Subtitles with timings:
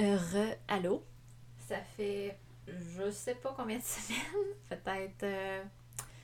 [0.00, 1.04] Re, allô?
[1.68, 5.62] Ça fait, je sais pas combien de semaines, peut-être, euh,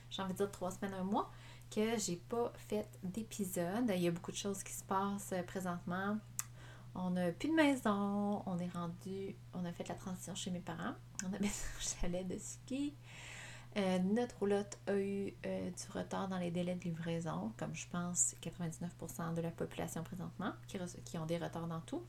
[0.09, 1.31] j'ai envie de dire trois semaines, un mois,
[1.69, 3.91] que j'ai pas fait d'épisode.
[3.93, 6.17] Il y a beaucoup de choses qui se passent euh, présentement.
[6.95, 10.59] On n'a plus de maison, on est rendu, on a fait la transition chez mes
[10.59, 10.95] parents.
[11.23, 12.95] On a mis un chalet de ski.
[13.75, 17.87] Euh, notre roulotte a eu euh, du retard dans les délais de livraison, comme je
[17.89, 22.03] pense 99% de la population présentement, qui ont des retards dans tout.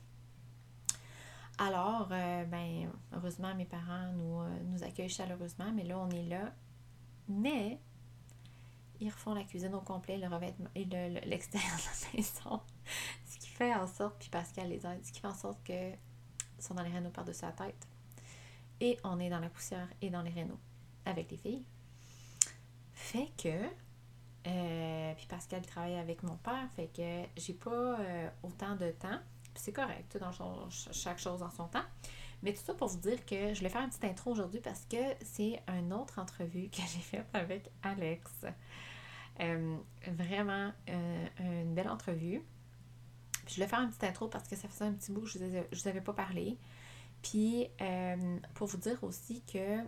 [1.59, 6.23] Alors, euh, ben, heureusement, mes parents nous, euh, nous accueillent chaleureusement, mais là, on est
[6.23, 6.53] là.
[7.27, 7.79] Mais,
[9.01, 12.61] ils refont la cuisine au complet, le revêtement et le- le- l'extérieur de la maison.
[13.25, 15.91] Ce qui fait en sorte, puis Pascal les aide, ce qui fait en sorte que
[16.59, 17.87] sont dans les rénaux par-dessus la tête.
[18.81, 20.59] Et on est dans la poussière et dans les rénaux
[21.05, 21.63] avec les filles.
[22.93, 23.65] Fait que,
[24.47, 29.19] euh, puis Pascal travaille avec mon père, fait que j'ai pas euh, autant de temps.
[29.59, 31.83] C'est correct, dans son- ch- chaque chose en son temps.
[32.41, 34.85] Mais tout ça pour vous dire que je voulais faire une petite intro aujourd'hui parce
[34.85, 38.31] que c'est une autre entrevue que j'ai faite avec Alex.
[39.41, 42.41] Euh, vraiment euh, une belle entrevue.
[43.45, 45.27] Puis je voulais faire une petite intro parce que ça faisait un petit bout que
[45.27, 46.57] je ne vous avais pas parlé.
[47.21, 49.79] Puis euh, pour vous dire aussi que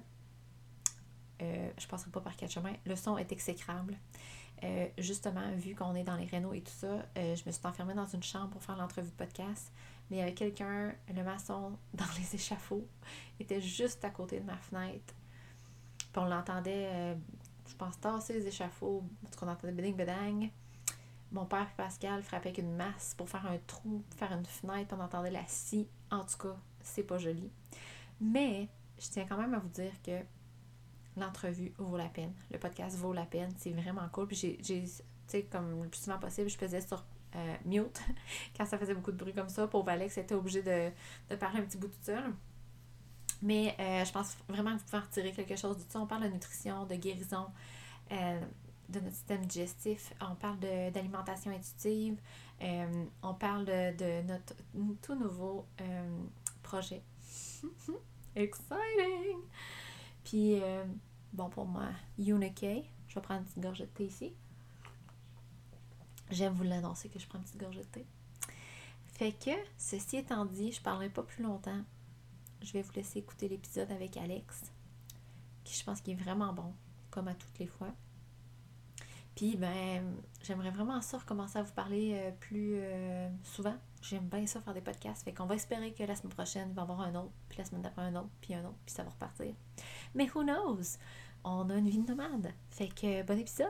[1.39, 2.75] je ne passerai pas par quatre chemins.
[2.85, 3.97] Le son est exécrable.
[4.64, 7.66] Euh, justement, vu qu'on est dans les rénaux et tout ça, euh, je me suis
[7.66, 9.72] enfermée dans une chambre pour faire l'entrevue de podcast.
[10.09, 12.88] Mais il y avait quelqu'un, le maçon, dans les échafauds,
[13.40, 15.14] était juste à côté de ma fenêtre.
[15.98, 17.16] Puis on l'entendait, euh,
[17.68, 19.03] je pense, tasser les échafauds.
[19.23, 20.50] Parce qu'on entendait beding bedang.
[21.31, 24.94] Mon père et Pascal frappaient avec une masse pour faire un trou, faire une fenêtre,
[24.98, 25.88] on entendait la scie.
[26.12, 27.50] En tout cas, c'est pas joli.
[28.20, 28.68] Mais
[29.00, 30.20] je tiens quand même à vous dire que
[31.17, 32.34] l'entrevue vaut la peine.
[32.52, 33.52] Le podcast vaut la peine.
[33.58, 34.28] C'est vraiment cool.
[34.28, 34.94] Puis j'ai, j'ai- tu
[35.28, 37.03] sais, comme le plus souvent possible, je faisais sur
[37.36, 38.02] euh, mute
[38.58, 39.68] quand ça faisait beaucoup de bruit comme ça.
[39.68, 40.92] Pauvre Alex était obligé de,
[41.30, 42.34] de parler un petit bout tout seul.
[43.42, 46.00] Mais euh, je pense vraiment que vous pouvez en retirer quelque chose de ça.
[46.00, 47.48] On parle de nutrition, de guérison,
[48.12, 48.40] euh,
[48.90, 50.14] de notre système digestif.
[50.22, 52.18] On parle d'alimentation intuitive.
[53.24, 54.53] On parle de, de notre
[55.02, 55.66] tout nouveau
[56.62, 57.02] projet.
[58.35, 59.40] Exciting!
[60.24, 60.84] Puis, euh,
[61.34, 62.86] bon, pour moi, Unikay.
[63.08, 64.34] Je vais prendre une petite gorgée de thé ici.
[66.30, 68.06] J'aime vous l'annoncer que je prends une petite gorgée de thé.
[69.08, 71.81] Fait que, ceci étant dit, je ne parlerai pas plus longtemps.
[72.62, 74.72] Je vais vous laisser écouter l'épisode avec Alex,
[75.64, 76.74] qui je pense qu'il est vraiment bon,
[77.09, 77.94] comme à toutes les fois.
[79.36, 83.75] Puis, ben, j'aimerais vraiment ça recommencer à vous parler euh, plus euh, souvent.
[84.02, 85.24] J'aime bien ça faire des podcasts.
[85.24, 87.58] Fait qu'on va espérer que la semaine prochaine, il va y avoir un autre, puis
[87.58, 89.53] la semaine d'après un autre, puis un autre, puis ça va repartir.
[90.13, 90.97] Mais who knows?
[91.44, 92.53] On a une vie de nomade.
[92.69, 93.69] Fait que bon épisode!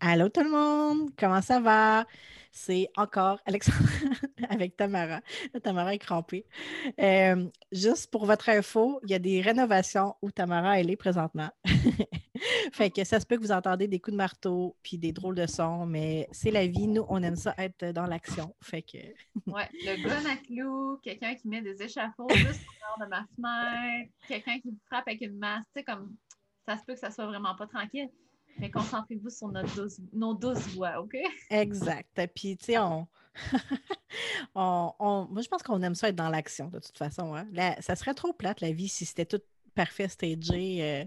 [0.00, 2.04] Allô tout le monde, comment ça va?
[2.56, 3.82] C'est encore Alexandra
[4.48, 5.20] avec Tamara.
[5.60, 6.46] Tamara est crampée.
[7.00, 11.50] Euh, juste pour votre info, il y a des rénovations où Tamara elle est présentement.
[12.72, 15.34] fait que ça se peut que vous entendez des coups de marteau puis des drôles
[15.34, 16.86] de sons, mais c'est la vie.
[16.86, 18.54] Nous, on aime ça être dans l'action.
[18.62, 18.98] Fait que
[19.52, 20.36] Ouais, le gun à
[21.02, 25.08] quelqu'un qui met des échafauds juste au bord de ma fenêtre, quelqu'un qui me frappe
[25.08, 26.14] avec une masse, tu sais, comme
[26.66, 28.08] ça se peut que ça soit vraiment pas tranquille.
[28.58, 31.16] Mais concentrez-vous sur notre douce- nos douces voix, OK?
[31.50, 32.08] Exact.
[32.34, 33.06] Puis, tu sais, on...
[34.54, 37.34] on- on- Moi, je pense qu'on aime ça être dans l'action, de toute façon.
[37.34, 37.46] hein.
[37.52, 39.40] La- Ça serait trop plate, la vie, si c'était tout
[39.74, 40.82] parfait, stagé.
[40.82, 41.04] euh.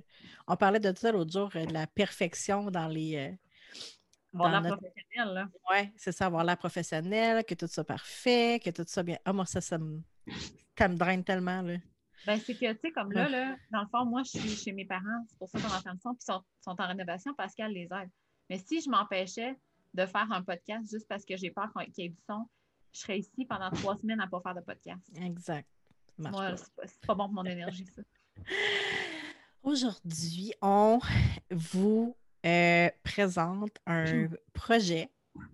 [0.47, 3.15] On parlait de ça l'autre jour, euh, de la perfection dans les...
[3.15, 3.31] euh,
[4.33, 4.83] Bon, dans la notre-.
[5.71, 9.17] Ouais, c'est ça, avoir l'air professionnel, que tout ça parfait, que tout ça bien...
[9.25, 10.01] Ah, moi, ça, ça me...
[10.77, 11.77] Ça me draine tellement, là.
[12.25, 14.71] Ben, c'est que, tu sais, comme là, là, dans le fond, moi, je suis chez
[14.71, 17.33] mes parents, c'est pour ça qu'on entend le son, puis ils sont, sont en rénovation,
[17.33, 18.09] Pascal les aide.
[18.49, 19.55] Mais si je m'empêchais
[19.93, 22.47] de faire un podcast juste parce que j'ai peur qu'il y ait du son,
[22.93, 25.01] je serais ici pendant trois semaines à ne pas faire de podcast.
[25.21, 25.67] Exact.
[26.17, 28.01] Moi, c'est pas, bon pour mon énergie, ça.
[29.63, 30.99] Aujourd'hui, on
[31.51, 32.15] vous
[32.45, 35.09] euh, présente un projet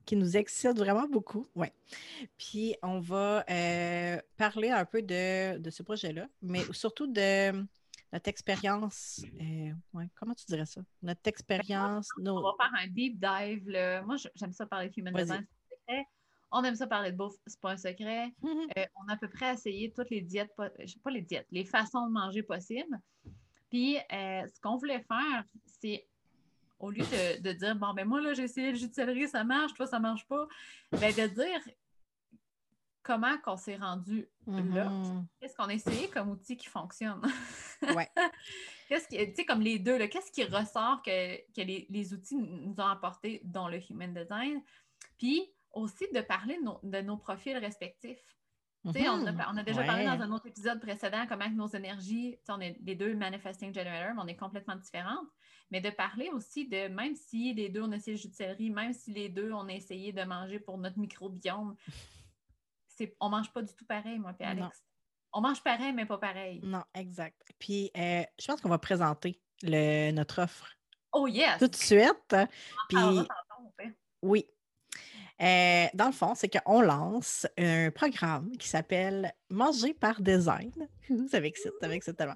[0.05, 1.47] qui nous excite vraiment beaucoup.
[1.55, 1.73] Ouais.
[2.37, 7.51] Puis on va euh, parler un peu de, de ce projet-là, mais surtout de
[8.11, 9.21] notre expérience.
[9.41, 10.81] euh, ouais, comment tu dirais ça?
[11.01, 12.09] Notre expérience.
[12.17, 13.69] On va faire un deep dive.
[13.69, 14.01] là.
[14.03, 16.05] Moi, j'aime ça parler de human design, c'est secret.
[16.51, 18.27] On aime ça parler de bouffe, c'est pas un secret.
[18.43, 18.67] Mhm.
[18.77, 20.69] Euh, on a à peu près essayé toutes les diètes, pas
[21.09, 22.99] les diètes, les façons de manger possibles.
[23.71, 26.05] Puis, ce qu'on voulait faire, c'est
[26.83, 29.27] au lieu de, de dire, bon, ben moi, là, j'ai essayé le jus de céleri,
[29.29, 30.47] ça marche, toi, ça marche pas,
[30.91, 31.61] ben de dire
[33.01, 34.91] comment qu'on s'est rendu là.
[35.39, 37.21] Qu'est-ce qu'on a essayé comme outil qui fonctionne?
[37.97, 38.09] Ouais.
[38.87, 42.37] Qu'est-ce qui, tu sais, comme les deux, qu'est-ce qui ressort que, que les, les outils
[42.37, 44.61] nous ont apporté dans le Human Design?
[45.17, 48.23] Puis aussi de parler de nos, de nos profils respectifs.
[48.91, 52.37] Sais, on, a, on a déjà parlé dans un autre épisode précédent comment nos énergies,
[52.49, 55.27] on est les deux manifesting generators, mais on est complètement différentes.
[55.71, 58.35] Mais de parler aussi de même si les deux on a essayé le jus de
[58.35, 61.75] céleri, même si les deux on a essayé de manger pour notre microbiome,
[62.87, 64.61] c'est, on mange pas du tout pareil, moi et Alex.
[64.61, 64.69] Non.
[65.35, 66.59] On mange pareil, mais pas pareil.
[66.63, 67.41] Non, exact.
[67.57, 70.69] Puis, euh, je pense qu'on va présenter le, notre offre
[71.11, 71.57] Oh yes!
[71.57, 72.35] tout de suite.
[72.89, 72.97] Puis,
[74.21, 74.45] oui.
[75.41, 80.71] Euh, dans le fond, c'est qu'on lance un programme qui s'appelle Manger par design.
[81.31, 82.35] Ça m'excite, ça m'excite tellement.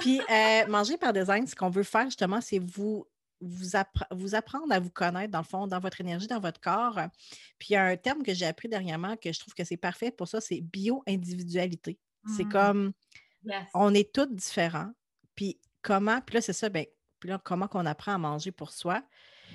[0.00, 3.06] Puis, euh, Manger par design, ce qu'on veut faire justement, c'est vous,
[3.40, 6.60] vous, appre- vous apprendre à vous connaître, dans le fond, dans votre énergie, dans votre
[6.60, 7.00] corps.
[7.58, 9.76] Puis, il y a un terme que j'ai appris dernièrement que je trouve que c'est
[9.78, 11.98] parfait pour ça, c'est bio-individualité.
[12.36, 12.48] C'est Mm.
[12.52, 12.92] comme
[13.44, 13.64] Yes.
[13.74, 14.90] on est tous différents.
[15.34, 16.86] Puis comment, puis là, c'est ça, ben,
[17.20, 19.02] puis là, comment qu'on apprend à manger pour soi?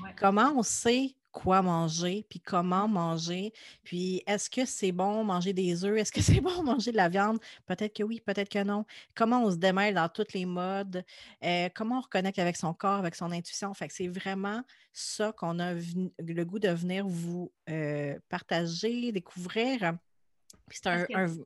[0.04, 0.14] Ouais.
[0.18, 3.54] Comment on sait quoi manger, puis comment manger?
[3.84, 5.98] Puis est-ce que c'est bon manger des œufs?
[5.98, 7.40] Est-ce que c'est bon manger de la viande?
[7.66, 8.86] Peut-être que oui, peut-être que non.
[9.16, 11.04] Comment on se démêle dans tous les modes?
[11.44, 13.74] Euh, comment on reconnecte avec son corps, avec son intuition?
[13.74, 19.94] Fait que c'est vraiment ça qu'on a le goût de venir vous euh, partager, découvrir.
[20.68, 21.44] Puis c'est un, que-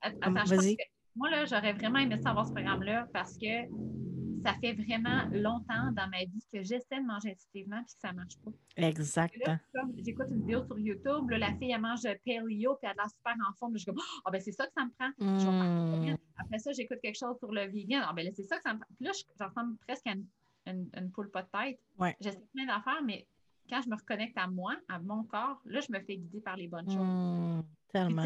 [0.00, 0.76] Attends, vas-y.
[1.14, 3.68] moi, là, j'aurais vraiment aimé savoir ce programme-là parce que
[4.44, 8.12] ça fait vraiment longtemps dans ma vie que j'essaie de manger intuitivement puis que ça
[8.12, 8.50] ne marche pas.
[8.76, 9.34] Exact.
[9.46, 12.90] Là, comme j'écoute une vidéo sur YouTube, là, la fille, elle mange paleo puis elle
[12.90, 13.72] a l'air super en forme.
[13.74, 15.10] Là, je suis comme, ah ben c'est ça que ça me prend.
[15.18, 16.00] Mm.
[16.00, 16.18] vegan.
[16.38, 18.02] Après ça, j'écoute quelque chose sur le vegan.
[18.06, 18.88] Ah ben là, c'est ça que ça me prend.
[18.96, 19.50] Puis là, je- j'en
[19.86, 20.26] presque à une,
[20.66, 21.80] une, une poule pas de tête.
[21.98, 22.16] Ouais.
[22.20, 23.26] J'essaie plein d'affaires, mais
[23.68, 26.56] quand je me reconnecte à moi, à mon corps, là, je me fais guider par
[26.56, 26.96] les bonnes choses.
[26.98, 28.24] Mm, Puis, tellement.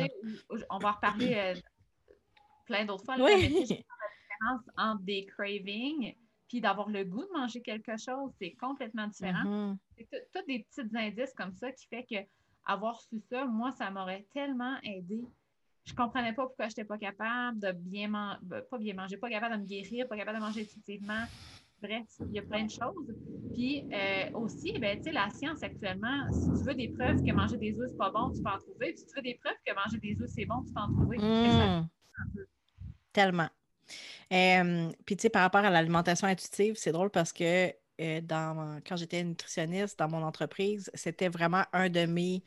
[0.71, 1.55] on va en reparler euh,
[2.65, 3.17] plein d'autres fois.
[3.17, 3.67] là, Oui.
[4.39, 6.15] Différence entre des cravings
[6.49, 9.45] puis d'avoir le goût de manger quelque chose, c'est complètement différent.
[9.45, 9.79] Mhm.
[9.97, 12.17] C'est tous des petits indices comme ça qui fait que
[12.65, 15.25] avoir su ça, moi, ça m'aurait tellement aidé.
[15.85, 18.39] Je comprenais pas pourquoi je n'étais pas capable de bien manger,
[18.71, 21.27] pas bien manger, pas capable de me guérir, pas capable de manger intuitivement.
[21.81, 23.15] Bref, il y a plein de choses.
[23.55, 27.79] Puis euh, aussi, ben, la science actuellement, si tu veux des preuves que manger des
[27.79, 28.93] œufs, c'est pas bon, tu peux en trouver.
[28.93, 30.93] Puis si tu veux des preuves que manger des œufs, c'est bon, tu peux en
[30.93, 31.19] trouver.
[31.19, 31.89] Mm.
[33.13, 33.49] Tellement.
[34.31, 38.21] Puis, tu sais, par rapport à l'alimentation intuitive, c'est drôle parce que euh,
[38.87, 42.43] quand j'étais nutritionniste dans mon entreprise, c'était vraiment un de mes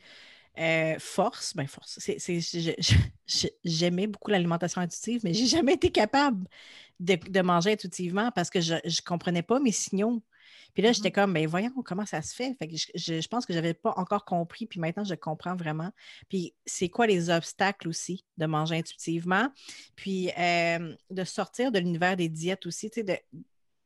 [0.58, 1.54] euh, forces.
[1.56, 1.98] Ben, force.
[3.64, 6.46] J'aimais beaucoup l'alimentation intuitive, mais j'ai jamais été capable
[7.00, 10.22] de, de manger intuitivement parce que je ne comprenais pas mes signaux.
[10.74, 12.54] Puis là, j'étais comme, ben voyons comment ça se fait?
[12.54, 15.56] Fait que je, je- pense que je n'avais pas encore compris, puis maintenant, je comprends
[15.56, 15.90] vraiment.
[16.28, 19.48] Puis c'est quoi les obstacles aussi de manger intuitivement?
[19.96, 23.16] Puis euh, de sortir de l'univers des diètes aussi, tu sais, de,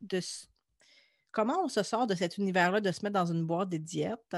[0.03, 0.21] de
[1.31, 4.37] comment on se sort de cet univers-là, de se mettre dans une boîte des diètes,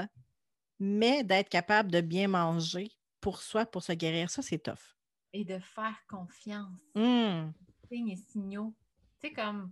[0.79, 2.91] mais d'être capable de bien manger
[3.21, 4.29] pour soi, pour se guérir?
[4.29, 4.95] Ça, c'est tough.
[5.33, 6.79] Et de faire confiance.
[6.95, 7.53] Hum,
[7.89, 8.73] signes et signaux.
[9.19, 9.71] Tu sais, comme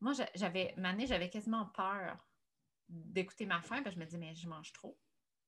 [0.00, 2.16] moi, j'a- j'avais, année, j'avais quasiment peur
[2.88, 4.96] d'écouter ma faim, parce que je me disais, mais je mange trop.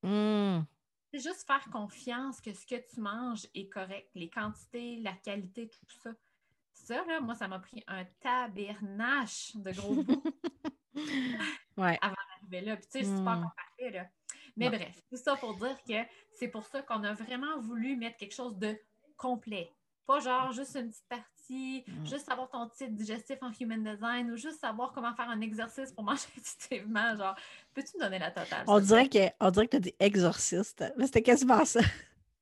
[0.03, 0.65] hum,
[1.13, 5.69] C'est juste faire confiance que ce que tu manges est correct, les quantités, la qualité,
[5.69, 6.11] tout ça.
[6.73, 10.23] Ça, là, moi, ça m'a pris un tabernache de gros bouts
[11.77, 11.99] Ouais.
[12.01, 12.77] arriver là.
[12.77, 13.39] Puis, tu sais, c'est pas Mm.
[13.39, 14.09] encore parfait, là.
[14.57, 15.95] Mais bref, tout ça pour dire que
[16.33, 18.79] c'est pour ça qu'on a vraiment voulu mettre quelque chose de
[19.17, 19.73] complet.
[20.07, 22.07] Pas genre juste une petite partie, Mm.
[22.07, 25.93] juste savoir ton titre digestif en human design ou juste savoir comment faire un exercice
[25.93, 27.17] pour manger intuitivement.
[27.17, 27.35] Genre,
[27.75, 28.65] peux-tu me donner la totale?
[28.67, 30.85] On dirait que on dirait que tu as dit exorciste.
[30.97, 31.81] Mais C'était quasiment ça.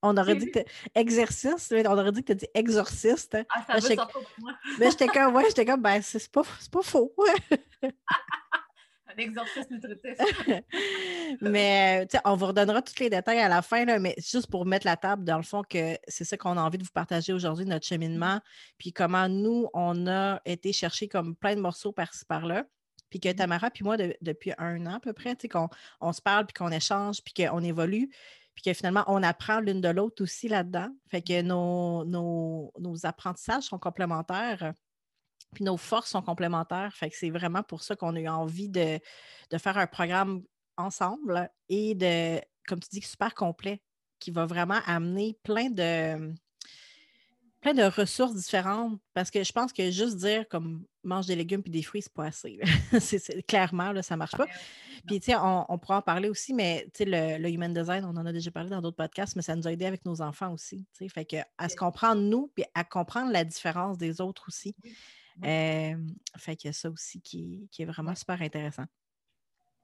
[0.03, 0.61] On aurait dit que
[0.95, 3.37] exercice, mais on aurait dit que tu as dit exorciste.
[3.51, 3.75] Ah, ça.
[4.79, 7.13] Mais j'étais comme, ouais, j'étais comme, ben, c'est pas, c'est pas faux.
[9.17, 10.19] Un exercice nutritif.
[11.41, 14.67] mais, sais, on vous redonnera tous les détails à la fin, là, mais juste pour
[14.67, 17.33] mettre la table, dans le fond, que c'est ça qu'on a envie de vous partager
[17.33, 18.41] aujourd'hui, notre cheminement,
[18.79, 22.65] puis comment nous, on a été chercher comme plein de morceaux par-ci, par-là.
[23.11, 25.69] Puis que Tamara, puis moi, de- depuis un an à peu près, qu'on
[26.01, 28.09] on se parle, puis qu'on échange, puis qu'on évolue,
[28.55, 30.89] puis que finalement, on apprend l'une de l'autre aussi là-dedans.
[31.11, 34.75] Fait que nos, nos, nos apprentissages sont complémentaires.
[35.55, 36.95] Puis nos forces sont complémentaires.
[36.95, 38.99] Fait que c'est vraiment pour ça qu'on a eu envie de,
[39.51, 40.43] de faire un programme
[40.77, 43.83] ensemble et de, comme tu dis, super complet,
[44.19, 46.35] qui va vraiment amener plein de,
[47.61, 51.63] plein de ressources différentes parce que je pense que juste dire comme mange des légumes
[51.63, 52.59] puis des fruits, c'est pas assez.
[53.01, 54.47] c'est- clairement, là, ça marche pas.
[55.07, 57.73] Puis, tu sais, on, on pourra en parler aussi, mais tu sais, le, le human
[57.73, 60.05] design, on en a déjà parlé dans d'autres podcasts, mais ça nous a aidé avec
[60.05, 60.87] nos enfants aussi.
[60.93, 61.09] tu sais.
[61.09, 64.75] Fait que à se comprendre nous, puis à comprendre la différence des autres aussi.
[65.45, 65.97] Euh,
[66.37, 68.17] fait qu'il y a ça aussi qui, qui est vraiment Ouais.
[68.17, 68.85] super intéressant.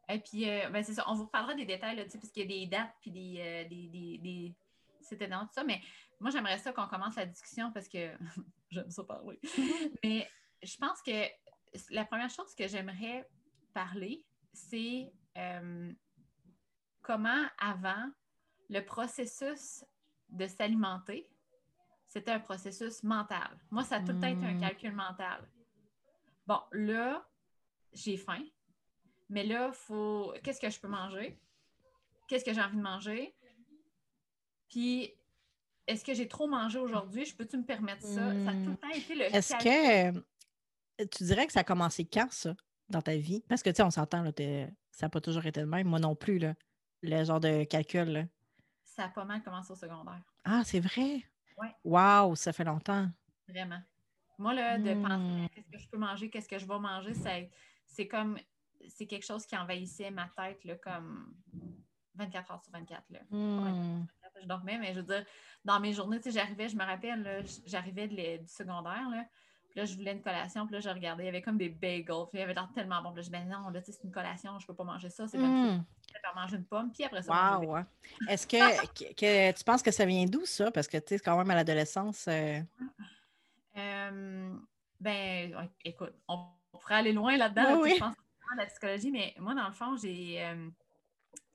[0.08, 2.44] Et puis, euh, ben, c'est ça, on vous reparlera des détails, là, parce qu'il y
[2.44, 3.36] a des dates, puis des.
[3.38, 4.54] euh, des, des, des...
[5.00, 5.80] C'était dans tout ça, mais
[6.20, 8.16] moi, j'aimerais ça qu'on commence la discussion parce que
[8.70, 9.38] j'aime ça parler.
[10.04, 10.28] mais
[10.62, 11.26] je pense que
[11.90, 13.28] la première chose que j'aimerais
[13.74, 15.92] parler, c'est euh,
[17.02, 18.10] comment avant
[18.68, 19.84] le processus
[20.28, 21.28] de s'alimenter,
[22.16, 23.50] c'était un processus mental.
[23.70, 24.61] Moi, ça a tout le temps été un Mm.
[24.61, 25.46] calcul mental.
[26.46, 27.28] Bon, là,
[27.92, 28.42] j'ai faim,
[29.28, 30.32] mais là, faut.
[30.42, 31.38] Qu'est-ce que je peux manger?
[32.26, 33.35] Qu'est-ce que j'ai envie de manger?
[34.68, 35.12] Puis,
[35.87, 37.26] est-ce que j'ai trop mangé aujourd'hui?
[37.26, 38.32] Je peux-tu me permettre ça?
[38.44, 40.23] Ça a tout le temps été le Est-ce calcul.
[40.99, 42.56] que tu dirais que ça a commencé quand, ça,
[42.88, 43.42] dans ta vie?
[43.46, 44.32] Parce que, tu sais, on s'entend, là,
[44.90, 45.87] ça n'a pas toujours été le même.
[45.87, 46.54] Moi non plus, là.
[47.02, 48.25] Le genre de calcul, là.
[48.85, 50.23] Ça a pas mal commencé au secondaire.
[50.44, 51.23] Ah, c'est vrai?
[51.56, 51.75] Ouais.
[51.84, 53.08] Wow, ça fait longtemps.
[53.48, 53.80] Vraiment.
[54.38, 55.44] Moi, là, de penser Hmm.
[55.44, 57.14] à qu'est-ce que je peux manger, qu'est-ce que je vais manger,
[57.86, 58.38] c'est comme.
[58.88, 61.34] C'est quelque chose qui envahissait ma tête, là, comme
[62.14, 63.04] 24 heures sur 24.
[63.10, 63.20] Là.
[63.30, 64.04] Hmm.
[64.40, 65.25] je dormais, mais je veux dire,
[65.64, 69.25] dans mes journées, tu sais, j'arrivais, je me rappelle, j'arrivais du secondaire, là,
[69.70, 71.70] puis là, je voulais une collation, puis là, je regardais, il y avait comme des
[71.70, 73.86] bagels, puis il y avait tellement bon, puis là, je disais, ben non, là, tu
[73.86, 75.44] sais, c'est une collation, je peux pas manger ça, c'est pas
[76.23, 77.76] Vais manger une pomme, puis après ça, Wow.
[78.28, 80.70] Est-ce que, que- que tu penses que ça vient d'où, ça?
[80.70, 82.26] Parce que, tu sais, quand même à l'adolescence.
[82.28, 84.56] euh, des- Euh,
[85.00, 87.94] ben, écoute, on pourrait aller loin là-dedans, Oui, là, tu sais, oui.
[87.94, 90.42] je pense que c'est vraiment la psychologie, mais moi, dans le fond, j'ai...
[90.42, 90.68] euh,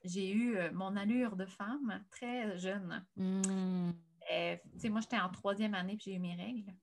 [0.04, 3.06] j'ai eu mon allure de femme très jeune.
[3.18, 6.74] tu sais, moi, j'étais en troisième année, puis j'ai eu mes règles.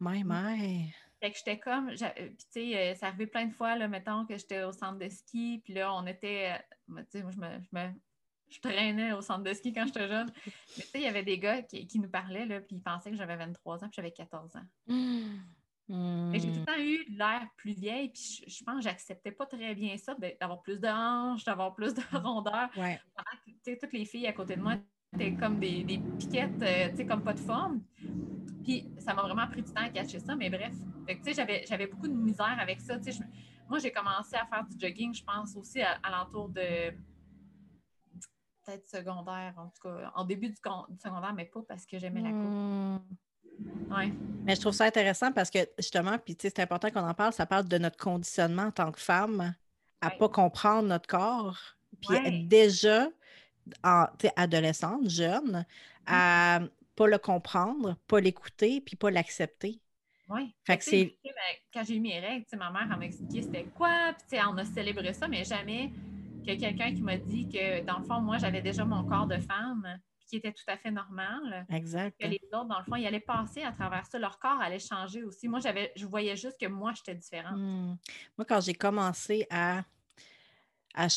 [0.00, 0.92] My, my.
[1.20, 3.88] Fait que j'étais comme, euh, puis tu sais, euh, ça arrivait plein de fois, là,
[3.88, 6.52] mettons que j'étais au centre de ski, puis là, on était,
[6.90, 7.94] euh, tu sais, moi, je me, je me-
[8.48, 10.30] je traînais au centre de ski quand j'étais jeune.
[10.76, 12.82] Mais tu sais, il y avait des gars qui, qui nous parlaient, là, puis ils
[12.82, 14.66] pensaient que j'avais 23 ans, puis j'avais 14 ans.
[15.88, 16.32] Hmm.
[16.32, 16.58] Que j'ai tout Hmm.
[16.58, 19.96] le temps eu l'air plus vieille, puis je, je pense que j'acceptais pas très bien
[19.96, 22.68] ça, d'avoir plus de hanches, d'avoir plus de rondeur.
[22.76, 22.98] Ouais.
[23.62, 24.74] Sais, toutes les filles à côté de moi
[25.14, 27.82] étaient comme des, des piquettes, euh, tu sais, comme pas de forme.
[28.66, 30.74] Puis ça m'a vraiment pris du temps à catcher ça, mais bref.
[31.06, 32.96] Fait que, tu sais, j'avais, beaucoup de misère avec ça.
[33.00, 33.12] Je-
[33.68, 36.90] moi, j'ai commencé à faire du jogging, je pense, aussi à, à l'entour de
[38.64, 41.96] peut-être secondaire, en tout cas, en début du, con- du secondaire, mais pas parce que
[42.00, 43.00] j'aimais la course.
[43.60, 43.94] Hmm.
[43.94, 44.12] Ouais.
[44.42, 47.14] Mais je trouve ça intéressant parce que justement, puis tu sais, c'est important qu'on en
[47.14, 49.54] parle, ça parle de notre conditionnement en tant que femme
[50.00, 50.18] à Ouais.
[50.18, 51.56] pas comprendre notre corps,
[52.00, 52.42] puis Ouais.
[52.48, 53.06] déjà
[53.84, 55.64] en, adolescente, jeune,
[56.06, 56.60] à
[56.96, 59.80] pas le comprendre, pas l'écouter, puis pas l'accepter.
[60.28, 60.52] Oui.
[60.66, 61.16] Fait que c'est-
[61.72, 64.64] quand j'ai eu mes règles, ma mère elle m'a expliqué c'était quoi, puis on a
[64.64, 65.92] célébré ça, mais jamais
[66.44, 69.38] que quelqu'un qui m'a dit que dans le fond, moi, j'avais déjà mon corps de
[69.38, 71.66] femme, puis qui était tout à fait normal.
[71.70, 72.16] Exact.
[72.20, 74.18] Que les autres, dans le fond, ils allaient passer à travers ça.
[74.18, 75.48] Leur corps allait changer aussi.
[75.48, 77.56] Moi, j'avais, je voyais juste que moi, j'étais différente.
[77.56, 77.96] Hmm.
[78.38, 79.84] Moi, quand j'ai commencé à.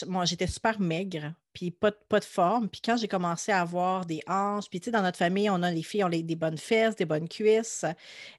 [0.07, 2.67] Moi, j'étais super maigre, puis pas, de- forme.
[2.69, 5.63] Puis quand j'ai commencé à avoir des hanches, puis tu sais, dans notre famille, on
[5.63, 7.85] a les filles, on a des bonnes fesses, des bonnes cuisses.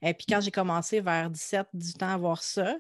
[0.03, 2.77] Et puis quand j'ai commencé vers 17, 18 ans à avoir ça,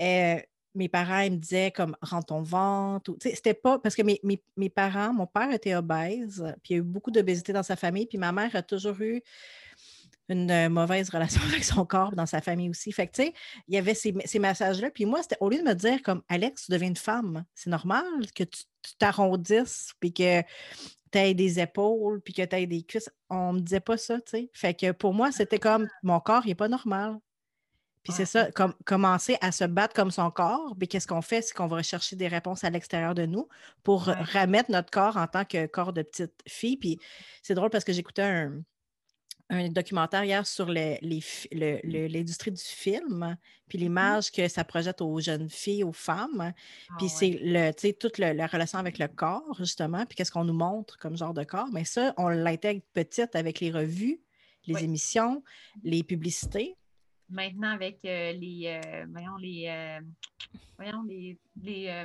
[0.00, 0.36] euh,
[0.74, 3.14] mes parents, ils me disaient comme rentre ton ventre.
[3.20, 3.78] C'était pas.
[3.78, 6.82] Parce que mes, mes- mes parents, mon père était obèse, puis il y a eu
[6.82, 9.22] beaucoup d'obésité dans sa famille, puis ma mère a toujours eu
[10.32, 12.90] une euh, mauvaise relation avec son corps dans sa famille aussi.
[12.92, 13.34] Fait que, tu sais,
[13.68, 14.90] il y avait ces, ces messages-là.
[14.90, 17.70] Puis moi, c'était au lieu de me dire comme Alex, tu deviens une femme, c'est
[17.70, 18.64] normal que tu
[18.98, 23.10] t'arrondisses, puis que tu aies des épaules, puis que tu aies des cuisses.
[23.30, 24.50] On me disait pas ça, tu sais.
[24.52, 27.18] Fait que pour moi, c'était comme mon corps, il n'est pas normal.
[28.02, 28.26] Puis c'est Ouais.
[28.26, 30.74] ça, comme, commencer à se battre comme son corps.
[30.76, 31.40] Puis qu'est-ce qu'on fait?
[31.42, 33.48] C'est qu'on va rechercher des réponses à l'extérieur de nous
[33.84, 34.14] pour Ouais.
[34.34, 36.76] remettre notre corps en tant que corps de petite fille.
[36.76, 36.98] Puis
[37.42, 38.60] c'est drôle parce que j'écoutais un,
[39.52, 43.36] un documentaire hier sur le- les fi- le- le- l'industrie du film,
[43.68, 46.52] puis l'image que ça projette aux jeunes filles, aux femmes.
[46.90, 47.12] Ah Puis ouais.
[47.12, 50.98] c'est le, toute le- la relation avec le corps, justement, puis qu'est-ce qu'on nous montre
[50.98, 51.68] comme genre de corps.
[51.72, 54.20] Mais ça, on l'intègre petite avec les revues,
[54.66, 54.84] les Oui.
[54.84, 55.42] émissions,
[55.82, 56.74] les publicités.
[57.28, 60.00] Maintenant, avec euh, les, euh, voyons, les, euh,
[60.76, 62.04] voyons, les, les,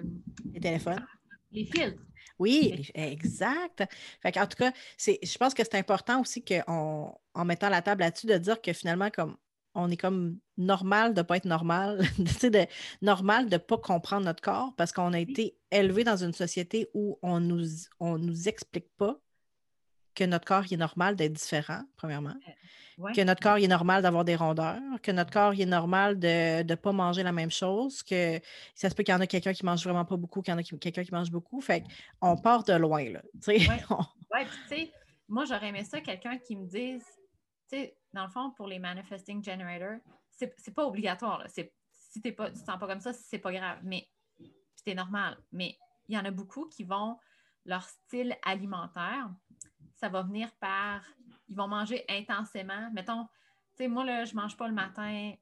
[0.53, 1.05] Les téléphones.
[1.51, 2.01] Les filtres.
[2.39, 3.83] Oui, exact.
[4.21, 8.01] Fait en tout cas, je pense que c'est important aussi qu'en en mettant la table
[8.01, 9.37] là-dessus, de dire que finalement, comme
[9.73, 12.65] on est comme normal de ne pas être normal, de,
[13.01, 16.89] normal de ne pas comprendre notre corps parce qu'on a été élevé dans une société
[16.93, 17.65] où on nous,
[17.99, 19.19] on nous explique pas
[20.15, 22.33] que notre corps il est normal d'être différent, premièrement.
[22.97, 23.13] Ouais.
[23.13, 26.17] Que notre corps il est normal d'avoir des rondeurs, que notre corps il est normal
[26.17, 28.39] de ne pas manger la même chose, que
[28.73, 30.55] ça se peut qu'il y en a quelqu'un qui mange vraiment pas beaucoup, qu'il y
[30.55, 31.61] en a quelqu'un qui mange beaucoup.
[31.61, 31.83] Fait
[32.21, 33.21] on part de loin, là.
[33.47, 33.59] Ouais.
[33.91, 34.91] On- Ouais, puis
[35.27, 37.05] moi, j'aurais aimé ça, quelqu'un qui me dise,
[37.69, 39.99] tu sais, dans le fond, pour les manifesting generators,
[40.31, 41.39] c'est pas obligatoire.
[41.39, 41.45] là.
[41.49, 43.79] Si t'es pas, tu te sens pas comme ça, c'est pas grave.
[43.83, 44.07] Mais
[44.83, 45.37] c'est normal.
[45.51, 45.77] Mais
[46.07, 47.17] il y en a beaucoup qui vont,
[47.65, 49.29] leur style alimentaire,
[49.95, 51.03] ça va venir par,
[51.49, 52.89] ils vont manger intensément.
[52.93, 53.23] Mettons,
[53.75, 55.33] tu sais, moi, là, je mange pas le matin,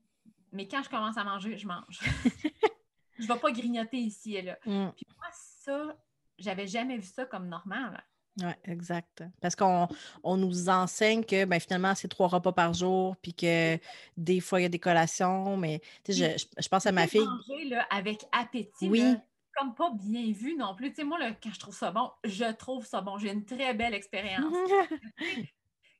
[0.51, 1.99] mais quand je commence à manger, je mange.
[3.19, 4.57] je vais pas grignoter ici et là.
[4.65, 4.89] Mm.
[4.95, 5.97] Puis moi, ça,
[6.37, 8.03] j'avais jamais vu ça comme normal.
[8.41, 9.23] Oui, exact.
[9.39, 9.87] Parce qu'on
[10.21, 13.79] on nous enseigne que ben, finalement, c'est trois repas par jour, puis que
[14.17, 16.91] des fois, il y a des collations, mais tu sais, je, je- je pense à
[16.91, 17.25] ma fille.
[17.25, 18.99] Manger là, avec appétit, Oui.
[18.99, 19.21] là,
[19.57, 20.89] comme pas bien vu non plus.
[20.89, 23.17] Tu sais, moi, là, quand je trouve ça bon, je trouve ça bon.
[23.17, 24.53] J'ai une très belle expérience.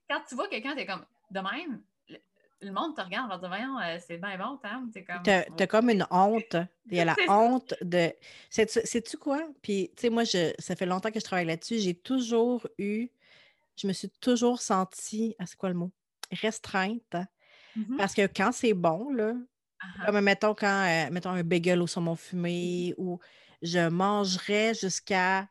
[0.10, 2.18] Quand tu vois quelqu'un, t'es comme de même, le,
[2.62, 4.90] le monde te regarde, va dire Voyons, euh, c'est bien bon, Tam.
[4.94, 5.24] C'est comme.
[5.24, 6.56] T'as t'as comme une honte.
[6.90, 8.14] Il y a la honte de.
[8.50, 9.42] Sais-tu quoi?
[9.62, 11.80] Puis, tu sais, moi, je, ça fait longtemps que je travaille là-dessus.
[11.80, 13.10] J'ai toujours eu.
[13.76, 15.36] Je me suis toujours sentie.
[15.40, 15.92] Ah, c'est quoi le mot?
[16.32, 17.16] Restreinte.
[17.76, 17.98] Mhm.
[17.98, 19.34] Parce que quand c'est bon, là,
[19.80, 23.20] Ah, Comme mettons quand euh, mettons un bagel au saumon fumé ou
[23.62, 25.48] je mangerais jusqu'à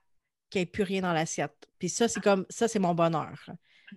[0.50, 1.68] qu'il n'y ait plus rien dans l'assiette.
[1.78, 3.38] Puis ça, c'est comme ça, c'est mon bonheur.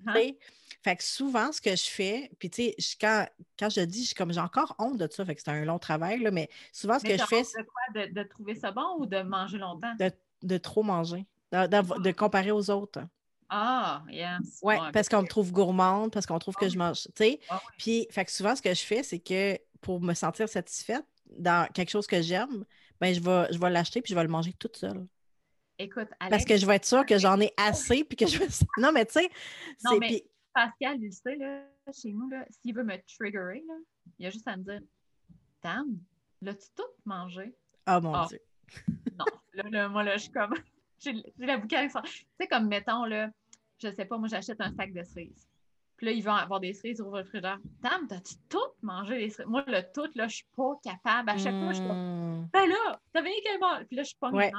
[0.07, 0.37] Ah, sais?
[0.83, 3.27] Fait que souvent, ce que je fais, puis tu sais, quand,
[3.59, 5.79] quand je dis, je- comme j'ai encore honte de ça, fait que c'est un long
[5.79, 7.81] travail, là, mais souvent, ce Mais que je fais, de quoi?
[7.95, 9.97] De, de trouver ça bon ou de manger longtemps?
[9.99, 10.11] de,
[10.43, 13.01] de trop manger, de, d'av- de comparer aux autres.
[13.49, 14.61] Ah, yes.
[14.61, 16.69] Oui, Ouais, parce qu'on me trouve gourmande, parce qu'on trouve Ah que oui.
[16.69, 17.39] je mange, tu sais.
[17.49, 17.73] Ah oui.
[17.77, 21.67] Puis, fait que souvent, ce que je fais, c'est que pour me sentir satisfaite dans
[21.73, 22.65] quelque chose que j'aime,
[22.99, 25.05] ben je vais, je vais l'acheter puis je vais le manger toute seule.
[25.79, 28.39] Écoute, Alex, Parce que je vais être sûre que j'en ai assez puis que je
[28.39, 28.47] vais...
[28.77, 29.29] Non, mais tu sais,
[29.83, 29.99] Non, c'est...
[29.99, 31.61] mais- puis- Pascal, il sait, là,
[31.93, 33.75] chez nous, là, s'il veut me triggerer, là,
[34.17, 34.81] il a juste à me dire
[35.61, 35.85] Tam,
[36.41, 37.53] l'as-tu tout mangé?
[37.87, 38.25] Oh mon Ah.
[38.27, 38.39] Dieu.
[39.19, 39.25] Non.
[39.53, 40.55] là, là, moi, là, je suis comme.
[40.99, 41.89] J'ai la boucane.
[41.89, 43.29] Tu sais, comme, mettons, là,
[43.77, 45.47] je sais pas, moi, j'achète un sac de cerises.
[45.95, 47.59] Puis là, il va avoir des cerises, il ouvre le frigidaire.
[47.83, 49.47] Tam, t'as-tu tout mangé les cerises?
[49.47, 51.29] Moi, le tout, là, je suis pas capable.
[51.29, 52.47] À chaque fois, je suis comme, Hmm.
[52.51, 53.85] ben là, t'avais rien qu'un bon.
[53.85, 54.51] Puis là, je suis pas Ouais.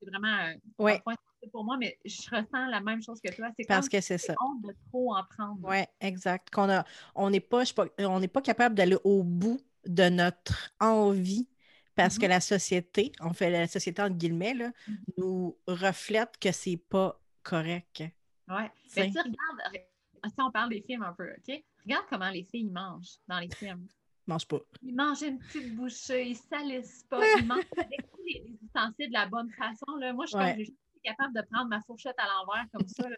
[0.00, 0.96] C'est vraiment un, Ouais.
[0.96, 1.14] un point
[1.52, 3.48] pour moi, mais je ressens la même chose que toi.
[3.56, 4.34] C'est Parce que c'est ça.
[4.40, 5.60] honte de trop en prendre.
[5.62, 6.50] Oui, exact.
[6.50, 6.84] Qu'on a,
[7.14, 7.62] on n'est pas,
[7.98, 11.48] on n'est pas capable d'aller au bout de notre envie
[11.94, 12.30] parce que Mhm.
[12.30, 14.98] la société, on fait la société entre guillemets, là, Mhm.
[15.16, 17.96] nous reflète que c'est pas correct.
[17.96, 18.12] T'sais?
[18.48, 21.64] Mais tu sais, regarde, re- si on parle des films un peu, OK?
[21.84, 23.86] Regarde comment les filles mangent dans les films.
[24.28, 24.60] Mange pas.
[24.82, 29.08] Ils mangent une petite bouchée, ils salissent pas, ils mangent avec tous les, les ustensiles
[29.08, 29.90] de la bonne façon.
[29.98, 30.12] Là.
[30.12, 30.74] Moi, je suis Ouais.
[31.02, 33.08] capable de prendre ma fourchette à l'envers comme ça.
[33.08, 33.16] là.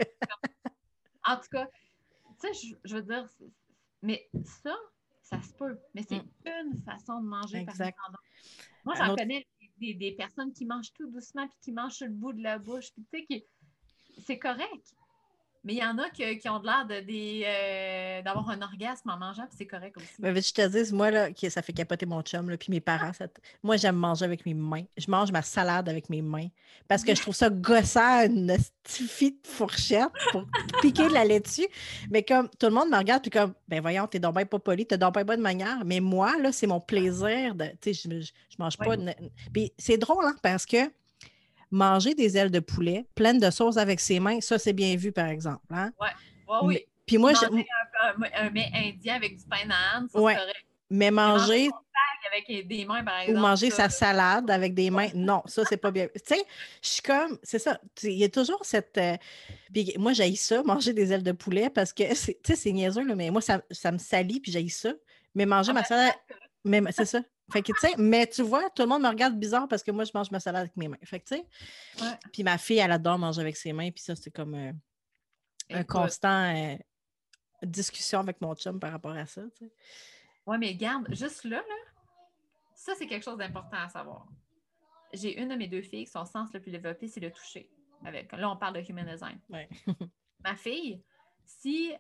[1.27, 1.67] En tout cas,
[2.41, 3.27] tu sais, je, je veux dire,
[4.03, 4.75] mais ça,
[5.23, 5.77] ça se peut.
[5.95, 7.99] Mais c'est une façon de manger par Exact.
[8.85, 9.47] Moi, j'en autre- connais
[9.79, 12.59] des, des personnes qui mangent tout doucement puis qui mangent sur le bout de la
[12.59, 12.93] bouche.
[12.93, 13.47] Puis tu sais,
[14.25, 14.95] c'est correct.
[15.63, 16.95] Mais il y en a que- qui ont de l'air de,
[17.45, 20.09] euh, d'avoir un orgasme en mangeant, puis c'est correct aussi.
[20.19, 22.81] Mais veux-tu te dise, moi, là, que ça fait capoter mon chum, là, puis mes
[22.81, 23.27] parents, ça
[23.63, 24.85] moi, j'aime manger avec mes mains.
[24.97, 26.49] Je mange ma salade avec mes mains
[26.89, 30.45] parce que je trouve ça gossant, une stifie de fourchette pour
[30.81, 31.67] piquer de la laitue.
[32.11, 34.59] Mais comme tout le monde me regarde, puis comme, ben voyons, t'es donc bien pas
[34.59, 35.85] poli, t'es donc bien bonne manière.
[35.85, 38.97] Mais moi, là, c'est mon plaisir de, tu sais, je, je, je mange pas.
[38.97, 39.15] De-
[39.53, 40.79] Puis c'est drôle, hein, parce que
[41.71, 45.13] manger des ailes de poulet pleines de sauce avec ses mains, ça, c'est bien vu,
[45.13, 45.65] par exemple.
[45.71, 45.93] Hein?
[46.01, 46.09] Ouais,
[46.63, 46.75] oui.
[46.75, 50.37] Mais- Puis moi, je- un, un- un mets indien avec du pain d'âne, ça Ouais.
[50.91, 51.69] mais manger
[52.33, 55.09] Avec des mains, par ou manger ça, sa salade avec des mains.
[55.15, 56.07] Non, ça, c'est pas bien.
[56.07, 56.45] Tu sais,
[56.81, 57.81] je suis comme, c'est ça.
[58.05, 58.97] Il y a toujours cette.
[58.99, 59.17] euh,
[59.73, 62.73] puis moi, j'haïs ça, manger des ailes de poulet, parce que, c'est- tu sais, c'est
[62.73, 64.93] niaiseux, là, mais moi, ça, ça me salit, puis j'haïs ça.
[65.35, 66.13] Mais manger Ah, ma ben, salade.
[66.65, 67.21] Mais c'est ça.
[67.53, 69.91] Fait que, tu sais, mais tu vois, tout le monde me regarde bizarre parce que
[69.91, 70.99] moi, je mange ma salade avec mes mains.
[71.05, 71.47] Fait que, tu sais.
[72.03, 72.19] Ouais.
[72.33, 74.73] Puis ma fille, elle adore manger avec ses mains, puis ça, c'est comme euh,
[75.71, 76.77] un constant euh,
[77.63, 79.73] discussion avec mon chum par rapport à ça, tu sais.
[80.47, 81.75] Ouais, mais garde, juste là, là,
[82.75, 84.27] ça, c'est quelque chose d'important à savoir.
[85.13, 87.71] J'ai une de mes deux filles, son sens le plus développé, c'est le toucher.
[88.05, 89.39] Avec, là, on parle de human design.
[89.51, 89.69] Ouais.
[90.43, 91.03] Ma fille,
[91.45, 91.93] si,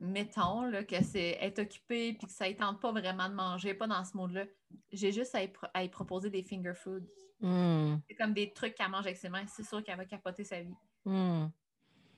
[0.00, 3.74] mettons, là, que c'est être occupée puis que ça ne tente pas vraiment de manger,
[3.74, 4.44] pas dans ce mode-là,
[4.92, 7.06] j'ai juste à y, pro- à y proposer des finger foods.
[7.40, 9.46] Hmm, C'est comme des trucs qu'elle mange avec ses mains.
[9.46, 10.74] C'est sûr qu'elle va capoter sa vie.
[11.04, 11.46] hmm.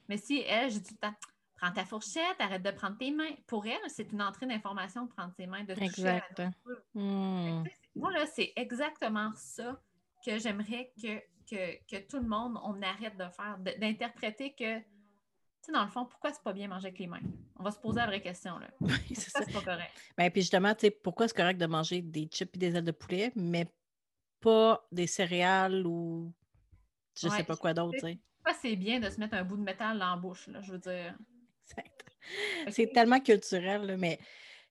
[0.09, 1.15] Mais si elle, j'ai tout le temps,
[1.55, 3.31] prends ta fourchette, arrête de prendre tes mains.
[3.47, 6.41] Pour elle, c'est une entrée d'information de prendre ses mains, de toucher Exact.
[6.93, 7.63] Hmm.
[7.95, 9.81] Moi, là, c'est exactement ça
[10.25, 11.19] que j'aimerais que,
[11.49, 14.79] que, que tout le monde, on arrête de faire, d'interpréter que
[15.65, 17.21] sais, dans le fond, pourquoi c'est pas bien manger avec les mains?
[17.57, 18.69] On va se poser la vraie question, là.
[18.81, 19.41] Oui, c'est ça.
[19.43, 19.91] C'est pas correct?
[20.17, 22.83] Ben, puis justement, tu sais, pourquoi c'est correct de manger des chips et des ailes
[22.83, 23.67] de poulet, mais
[24.41, 26.33] pas des céréales ou
[27.15, 28.19] je sais Ouais, pas quoi d'autre, tu sais.
[28.43, 30.73] Pourquoi c'est bien de se mettre un bout de métal dans la bouche, là, je
[30.73, 31.15] veux dire?
[31.65, 32.05] Exact.
[32.71, 34.19] C'est tellement culturel, là, mais.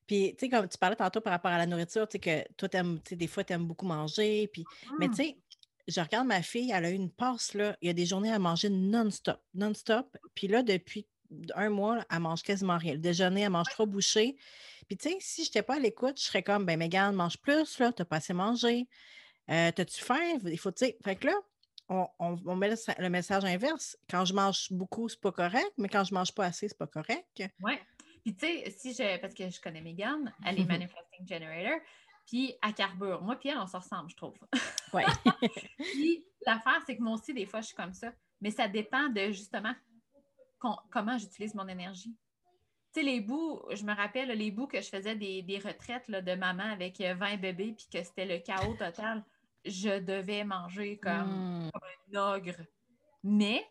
[0.05, 2.53] Puis, tu sais, comme tu parlais tantôt par rapport à la nourriture, tu sais, que
[2.55, 4.49] toi, t'aimes, tu sais, des fois, tu aimes beaucoup manger.
[4.49, 5.42] Puis, mais tu sais,
[5.87, 7.75] je regarde ma fille, elle a eu une passe, là.
[7.81, 9.41] Il y a des journées à manger non-stop.
[9.53, 10.17] Non-stop.
[10.35, 11.07] Puis là, depuis
[11.55, 12.93] un mois, là, elle mange quasiment rien.
[12.93, 14.35] Le déjeuner, elle mange trop bouché.
[14.87, 17.37] Puis, tu sais, si je n'étais pas à l'écoute, je serais comme, ben, Mégane, mange
[17.37, 17.91] plus, là.
[17.91, 18.87] Tu n'as pas assez mangé.
[19.49, 20.19] Euh, T'as-tu faim?
[20.45, 20.97] Il faut, tu sais.
[21.03, 21.33] Fait que là,
[21.89, 23.97] on, on- on met le, le message inverse.
[24.09, 26.87] Quand je mange beaucoup, c'est pas correct, mais quand je mange pas assez, c'est pas
[26.87, 27.43] correct.
[27.61, 27.79] Ouais.
[28.23, 29.17] Puis, tu sais, si je.
[29.19, 31.79] Parce que je connais Megan, elle est Manifesting Generator,
[32.25, 33.21] puis à carbure.
[33.21, 34.35] Moi, puis elle, on se ressemble, je trouve.
[34.93, 35.03] Ouais.
[35.77, 38.11] Puis l'affaire, c'est que moi aussi, des fois, je suis comme ça.
[38.41, 39.73] Mais ça dépend de justement
[40.89, 42.15] comment j'utilise mon énergie.
[42.93, 46.07] Tu sais, les bouts, je me rappelle les bouts que je faisais des, des retraites
[46.07, 49.23] là, de maman avec euh, 20 bébés, puis que c'était le chaos total.
[49.65, 51.71] Je devais manger comme Mm.
[52.13, 52.55] un ogre.
[53.23, 53.65] Mais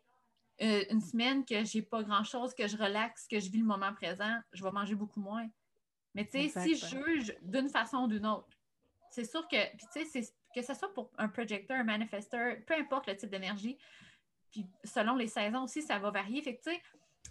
[0.61, 3.93] euh, une semaine que j'ai pas grand-chose, que je relaxe, que je vis le moment
[3.95, 5.47] présent, je vais manger beaucoup moins.
[6.15, 8.49] Mais tu sais, si je juge d'une façon ou d'une autre,
[9.11, 10.23] c'est sûr que, puis tu sais,
[10.55, 13.79] que ce soit pour un projecteur, un manifesteur, peu importe le type d'énergie,
[14.51, 16.43] puis selon les saisons aussi, ça va varier.
[16.43, 16.83] Fait que, tu sais,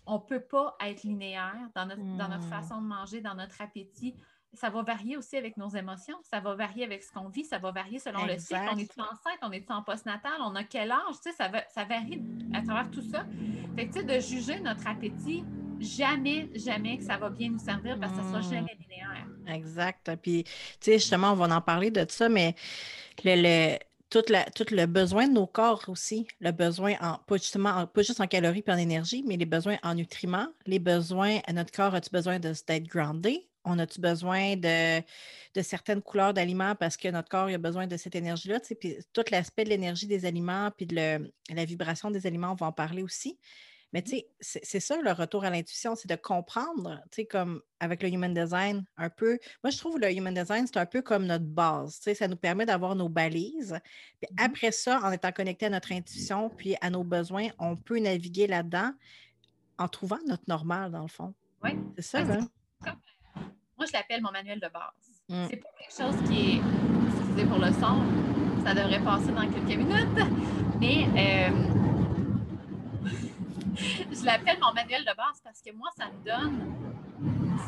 [0.08, 2.50] on peut pas être linéaire dans notre, dans notre Mm.
[2.50, 4.15] façon de manger, dans notre appétit.
[4.54, 7.58] Ça va varier aussi avec nos émotions, ça va varier avec ce qu'on vit, ça
[7.60, 8.60] va varier selon le cycle.
[8.74, 11.65] On est enceinte, on est en postnatal, on a quel âge, tu sais, ça, va-
[11.70, 12.22] ça varie
[12.54, 13.26] à travers tout ça.
[13.76, 15.46] Fait que, tu sais, de juger notre appétit,
[15.82, 18.44] jamais, jamais que ça va bien nous servir parce que ça sera Mm.
[18.44, 19.28] jamais linéaire.
[19.48, 20.12] Exact.
[20.22, 22.56] Puis, tu sais, justement, on va en parler de ça, mais
[23.24, 23.78] le, le-
[24.10, 28.02] tout, la- le besoin de nos corps aussi, le besoin en, pas justement, en- pas
[28.02, 31.96] juste en calories et en énergie, mais les besoins en nutriments, les besoins, notre corps,
[31.96, 33.48] as-tu besoin d'être groundé?
[33.63, 37.96] On a-tu besoin de, de certaines couleurs d'aliments parce que notre corps a besoin de
[37.96, 38.60] cette énergie-là?
[38.80, 42.56] Puis tout l'aspect de l'énergie des aliments, puis de le- la vibration des aliments, on
[42.56, 43.38] va en parler aussi.
[43.94, 47.62] Mais tu sais, c'est ça le retour à l'intuition, c'est de comprendre, tu sais, comme
[47.80, 49.38] avec le human design, un peu.
[49.64, 51.98] Moi, je trouve le human design, c'est un peu comme notre base.
[51.98, 53.78] Tu sais, ça nous permet d'avoir nos balises.
[54.22, 54.46] Puis Mhm.
[54.46, 58.48] après ça, en étant connecté à notre intuition, puis à nos besoins, on peut naviguer
[58.48, 58.92] là-dedans
[59.78, 61.34] en trouvant notre normal, dans le fond.
[61.64, 61.72] Oui.
[61.98, 62.48] C'est ça, hein?
[63.78, 65.12] Moi, je l'appelle mon manuel de base.
[65.28, 65.48] Mm.
[65.50, 66.62] C'est pas quelque chose qui est,
[67.18, 70.38] excusez pour le son, ça devrait passer dans quelques minutes,
[70.80, 71.50] mais euh,
[73.76, 76.74] je l'appelle mon manuel de base parce que moi, ça me donne,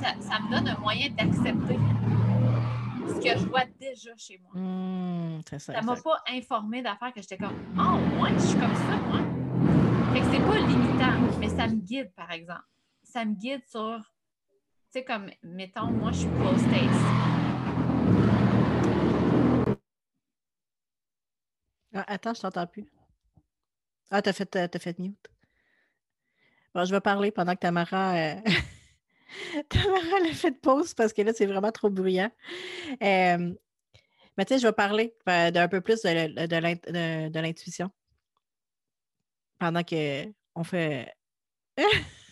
[0.02, 1.78] ça, ça me donne un moyen d'accepter
[3.08, 5.42] ce que je vois déjà chez moi.
[5.48, 5.74] C'est ça.
[5.74, 9.20] Ça m'a pas informé d'affaires que j'étais comme Oh, moi, je suis comme ça, moi.
[10.14, 12.66] Fait que c'est pas limitant, mais ça me guide, par exemple.
[13.04, 17.38] Ça me guide sur, tu sais, comme, mettons, moi, je suis close taste.
[21.96, 22.86] Ah, attends, je t'entends plus.
[24.10, 25.33] Ah, t'as fait, t'as fait mute.
[26.74, 28.36] Bon, je vais parler pendant que Tamara, euh,
[29.70, 32.32] Tamara l'a fait de pause parce que là, c'est vraiment trop bruyant.
[33.02, 33.54] Euh,
[34.38, 37.40] mais tu sais, je vais parler euh, d'un peu plus de, de l'int- de- de
[37.40, 37.92] l'intuition
[39.60, 41.14] pendant que on fait.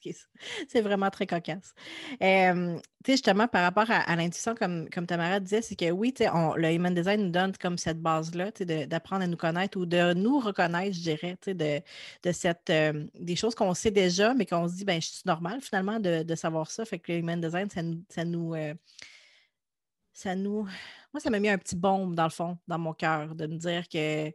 [0.68, 1.74] C'est vraiment très cocasse.
[2.12, 6.54] Tu sais, justement, par rapport à, l'intuition, comme, comme Tamara disait, c'est que oui, on-
[6.54, 8.50] le Human Design nous donne comme cette base-là,
[8.86, 11.80] d'apprendre à nous connaître ou de nous reconnaître, je dirais, de,
[12.22, 12.72] de cette,
[13.14, 16.22] des choses qu'on sait déjà, mais qu'on se dit, ben, je suis normal finalement de,
[16.22, 16.84] de savoir ça.
[16.84, 18.04] Fait que le Human Design, ça nous.
[18.08, 18.74] Ça nous, euh,
[20.12, 20.68] ça nous
[21.12, 23.56] moi, ça m'a mis un petit bombe dans le fond, dans mon cœur, de me
[23.56, 24.32] dire que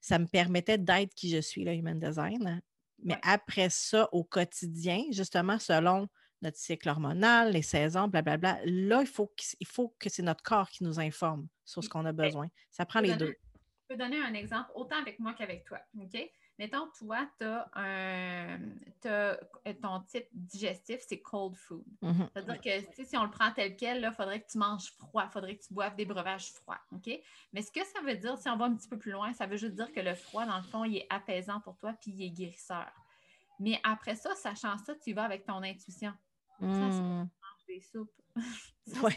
[0.00, 2.62] ça me permettait d'être qui je suis, le Human Design.
[3.02, 3.20] Mais Ouais.
[3.22, 6.08] après ça, au quotidien, justement, selon
[6.42, 10.42] notre cycle hormonal, les saisons, blablabla, là, il faut, qu'il- il faut que c'est notre
[10.42, 12.48] corps qui nous informe sur ce qu'on a besoin.
[12.70, 13.36] Ça prend les donner- deux.
[13.88, 15.80] Je peux donner un exemple, autant avec moi qu'avec toi.
[15.98, 16.30] OK?
[16.58, 18.58] Mettons, toi, tu as un.
[19.00, 19.36] t'as-
[19.82, 21.84] ton type digestif, c'est cold food.
[22.00, 22.28] Mhm.
[22.32, 22.60] C'est-à-dire
[22.94, 25.56] que si on le prend tel quel, il faudrait que tu manges froid, il faudrait
[25.56, 26.80] que tu boives des breuvages froids.
[26.92, 27.10] OK?
[27.52, 29.46] Mais ce que ça veut dire, si on va un petit peu plus loin, ça
[29.46, 32.10] veut juste dire que le froid, dans le fond, il est apaisant pour toi puis
[32.12, 32.90] il est guérisseur.
[33.60, 36.12] Mais après ça, sachant ça, tu vas avec ton intuition.
[36.60, 37.28] Ça, c'est- Mm.
[37.68, 38.12] Des soupes.
[38.86, 39.14] Ça, Ouais.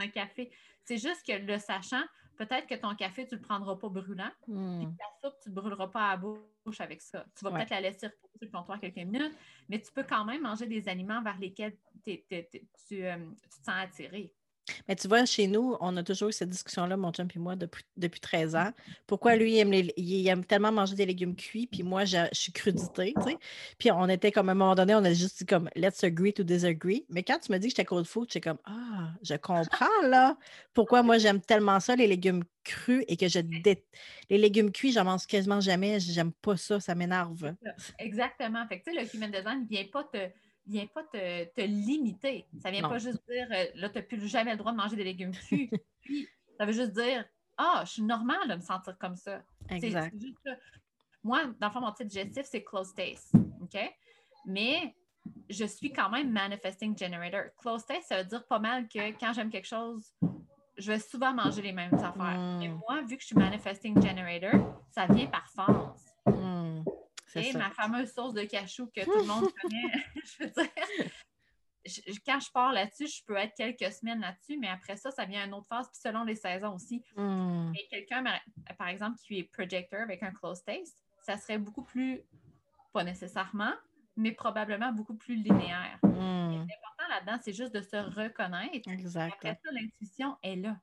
[0.00, 0.50] un café.
[0.82, 2.02] C'est juste que le sachant,
[2.36, 4.30] peut-être que ton café, tu ne le prendras pas brûlant.
[4.44, 4.96] Puis Mm.
[4.96, 7.24] ta soupe, tu ne brûleras pas à la bouche avec ça.
[7.36, 7.58] Tu vas Ouais.
[7.58, 9.36] peut-être la laisser reposer sur le comptoir quelques minutes,
[9.68, 11.76] mais tu peux quand même manger des aliments vers lesquels
[12.08, 12.16] euh,
[12.88, 14.34] tu te sens attiré.
[14.88, 17.56] Mais tu vois, chez nous, on a toujours eu cette discussion-là, mon chum et moi,
[17.56, 18.70] depuis, depuis 13 ans.
[19.06, 22.16] Pourquoi lui, il aime, les- il aime tellement manger des légumes cuits, puis moi, je,
[22.32, 23.38] je suis crudité, tu sais.
[23.78, 26.32] Puis on était comme, à un moment donné, on a juste dit comme, let's agree
[26.32, 27.04] to disagree.
[27.08, 30.36] Mais quand tu me dis que j'étais cold food, j'étais comme, ah, je comprends, là,
[30.74, 33.84] pourquoi moi, j'aime tellement ça, les légumes crus, et que je dé...
[34.30, 36.00] Les légumes cuits, j'en mange quasiment jamais.
[36.00, 37.54] J'aime pas ça, ça m'énerve.
[37.98, 38.66] Exactement.
[38.68, 40.18] Fait que, tu sais, le human design ne vient pas te
[40.66, 42.46] vient pas te, te limiter.
[42.60, 42.88] Ça vient Non.
[42.88, 45.32] pas juste dire euh, là, tu n'as plus jamais le droit de manger des légumes
[45.32, 45.70] crus.
[46.02, 47.24] Puis, ça veut juste dire
[47.56, 49.42] Ah, je suis normale de me sentir comme ça.
[49.68, 50.14] Exact.
[50.18, 50.48] juste.
[51.24, 53.32] Moi, dans le fond, mon titre digestif, c'est close taste.
[53.60, 53.78] OK?
[54.46, 54.94] Mais
[55.48, 57.54] je suis quand même manifesting generator.
[57.58, 60.12] Close taste, ça veut dire pas mal que quand j'aime quelque chose,
[60.76, 62.38] je vais souvent manger les mêmes affaires.
[62.38, 62.58] Mm.
[62.58, 66.04] Mais moi, vu que je suis manifesting generator, ça vient par force.
[66.26, 66.81] Hmm,
[67.40, 69.92] Et ma fameuse sauce de cachou que tout le monde connaît,
[70.24, 70.70] je veux dire.
[71.84, 75.24] je- quand je pars là-dessus, je peux être quelques semaines là-dessus, mais après ça, ça
[75.24, 77.02] vient à une autre phase, puis selon les saisons aussi.
[77.16, 78.22] Hmm, Mais quelqu'un,
[78.78, 82.20] par- exemple, qui est projector avec un close taste, ça serait beaucoup plus,
[82.92, 83.72] pas nécessairement,
[84.16, 85.98] mais probablement beaucoup plus linéaire.
[86.02, 88.88] hmm, L'important là-dedans, c'est juste de se reconnaître.
[88.88, 89.32] Exact.
[89.34, 90.76] Après ça, l'intuition est là.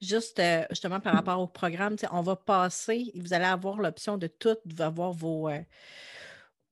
[0.00, 4.26] Juste euh, justement par rapport au programme, on va passer, vous allez avoir l'option de
[4.26, 5.60] tout, avoir vos, euh,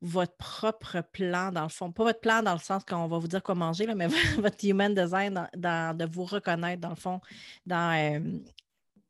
[0.00, 1.90] votre propre plan, dans le fond.
[1.92, 4.06] Pas votre plan dans le sens qu'on va vous dire quoi manger, là, mais
[4.38, 7.20] votre human design, dans, dans- de vous reconnaître, dans le fond,
[7.66, 8.38] dans, euh,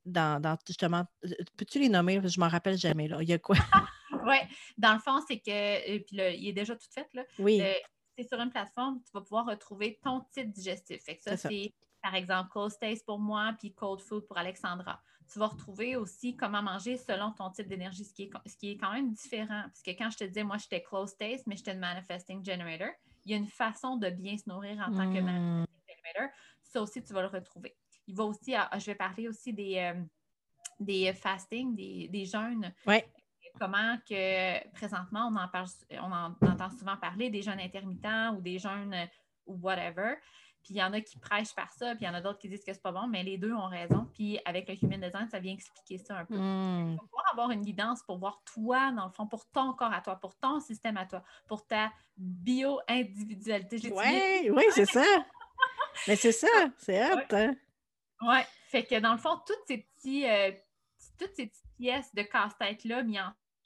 [0.05, 1.05] dans, dans justement.
[1.25, 2.21] euh, Peux-tu les nommer?
[2.25, 3.09] Je ne m'en rappelle jamais.
[3.09, 3.19] Là.
[3.23, 3.57] Il y a quoi?
[4.27, 4.37] Oui,
[4.77, 7.23] dans le fond, c'est que, puis là, il est déjà tout fait, là.
[7.39, 7.63] Oui.
[8.17, 11.03] C'est sur une plateforme, tu vas pouvoir retrouver ton type digestif.
[11.03, 11.37] Fait que ça.
[11.37, 11.73] c'est
[12.03, 15.01] par exemple cold taste pour moi, puis cold food pour Alexandra.
[15.31, 18.71] Tu vas retrouver aussi comment manger selon ton type d'énergie, ce, qui est, ce qui
[18.71, 19.63] est quand même différent.
[19.65, 22.89] Parce que quand je te disais, moi, j'étais close taste, mais j'étais une manifesting generator,
[23.27, 26.35] il y a une façon de bien se nourrir en tant que Hmm, manifesting generator.
[26.63, 27.77] Ça aussi, tu vas le retrouver.
[28.07, 30.03] Il va aussi, à- je vais parler aussi des, euh,
[30.81, 33.07] des fasting, des, des jeûnes Ouais.
[33.59, 38.41] comment que présentement, on en, parle, on en entend souvent parler des jeûnes intermittents ou
[38.41, 39.07] des jeûnes euh,
[39.47, 40.15] ou whatever.
[40.65, 42.39] Puis il y en a qui prêchent par ça, puis il y en a d'autres
[42.39, 44.07] qui disent que c'est pas bon, mais les deux ont raison.
[44.15, 46.35] Puis avec le Human Design, ça vient expliquer ça un peu.
[46.35, 49.93] Tu vas pouvoir avoir une guidance pour voir toi, dans le fond, pour ton corps
[49.93, 53.93] à toi, pour ton système à toi, pour ta bio-individualité.
[53.93, 55.05] Ouais, oui, c'est ça.
[56.07, 57.19] Mais c'est ça, c'est hot.
[57.33, 57.55] hein?
[58.21, 58.47] Ouais.
[58.69, 60.53] Fait que dans le fond, toutes ces petits, euh,
[61.19, 63.19] toutes ces petites pièces de casse-tête-là mis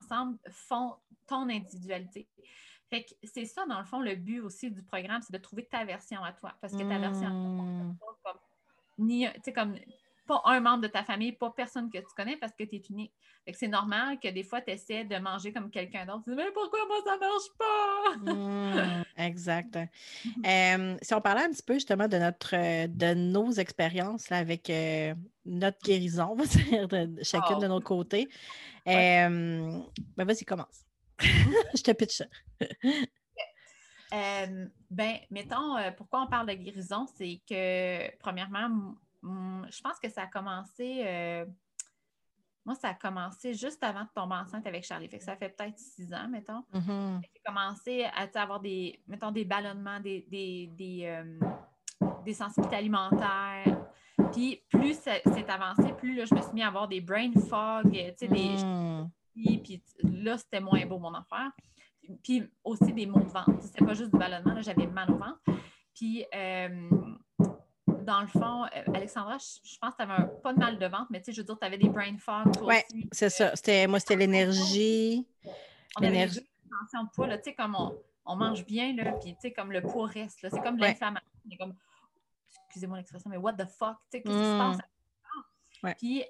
[0.02, 2.28] ensemble font ton individualité.
[2.92, 5.64] Fait que c'est ça, dans le fond, le but aussi du programme, c'est de trouver
[5.64, 6.52] ta version à toi.
[6.60, 8.38] Parce que ta version à toi, Hmm, pas comme
[8.98, 9.76] ni comme
[10.26, 12.82] pas un membre de ta famille, pas personne que tu connais parce que tu es
[12.90, 13.14] unique.
[13.46, 16.22] Fait que c'est normal que des fois, tu essaies de manger comme quelqu'un d'autre.
[16.24, 18.32] Tu dis, mais pourquoi moi ça marche pas?
[18.32, 19.78] Hmm, exact.
[20.46, 24.68] Euh, si on parlait un petit peu justement de notre de nos expériences là, avec
[24.68, 25.14] euh,
[25.46, 27.62] notre guérison, on va dire, de, chacune Oh.
[27.62, 28.28] de notre côté.
[28.84, 29.26] Ouais.
[29.26, 29.78] Euh,
[30.16, 30.84] ben vas-y, commence.
[31.74, 32.24] Je te pitch ça.
[34.12, 40.10] Euh, ben, mettons, euh, pourquoi on parle de guérison, c'est que, premièrement, je pense que
[40.10, 41.46] ça a commencé, euh,
[42.64, 45.08] moi, ça a commencé juste avant de tomber enceinte avec Charlie.
[45.08, 46.62] Fait que ça fait peut-être six ans, mettons.
[46.74, 47.22] Mhm.
[47.22, 51.40] J'ai commencé à avoir des, mettons, des ballonnements, des, des, des, euh,
[52.24, 53.78] des sensibilités alimentaires.
[54.32, 57.90] Puis plus c'est avancé, plus là, je me suis mis à avoir des brain fog,
[57.92, 58.56] tu sais, des,
[59.34, 61.50] Puis, là, c'était moins beau, mon affaire.
[62.22, 63.62] Puis aussi des maux de ventre.
[63.62, 65.40] C'était pas juste du ballonnement, là, j'avais mal au ventre.
[65.94, 66.90] Puis, euh,
[68.02, 70.86] dans le fond, euh, Alexandra, je, je pense que tu avais pas de mal de
[70.86, 72.48] ventre, mais tu sais, je veux dire, tu avais des brain fog.
[72.60, 73.08] aussi.
[73.12, 73.54] c'est ça.
[73.54, 75.26] C'était, moi, c'était l'énergie.
[75.96, 79.34] On avait tensions de poids, là, tu sais, comme on, on mange bien, là, puis
[79.34, 80.50] tu sais, comme le poids reste, là.
[80.50, 81.28] C'est comme de l'inflammation.
[81.58, 81.74] Comme,
[82.66, 84.78] excusez-moi l'expression, mais what the fuck, tu sais, qu'est-ce qui se passe?
[85.82, 85.94] Ouais.
[85.98, 86.24] Puis,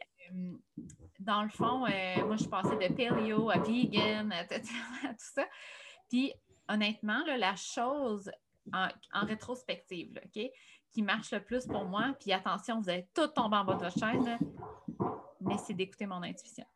[1.20, 4.54] dans le fond, euh, moi, je suis passée de paleo à vegan, à tout,
[5.04, 5.44] à tout ça.
[6.08, 6.32] Puis,
[6.68, 8.30] honnêtement, là, la chose
[8.72, 10.50] en, en rétrospective, là, OK,
[10.90, 13.84] qui marche le plus pour moi, puis attention, vous allez tout tomber en bas de
[13.84, 14.38] votre chaise, là,
[15.40, 16.66] mais c'est d'écouter mon intuition.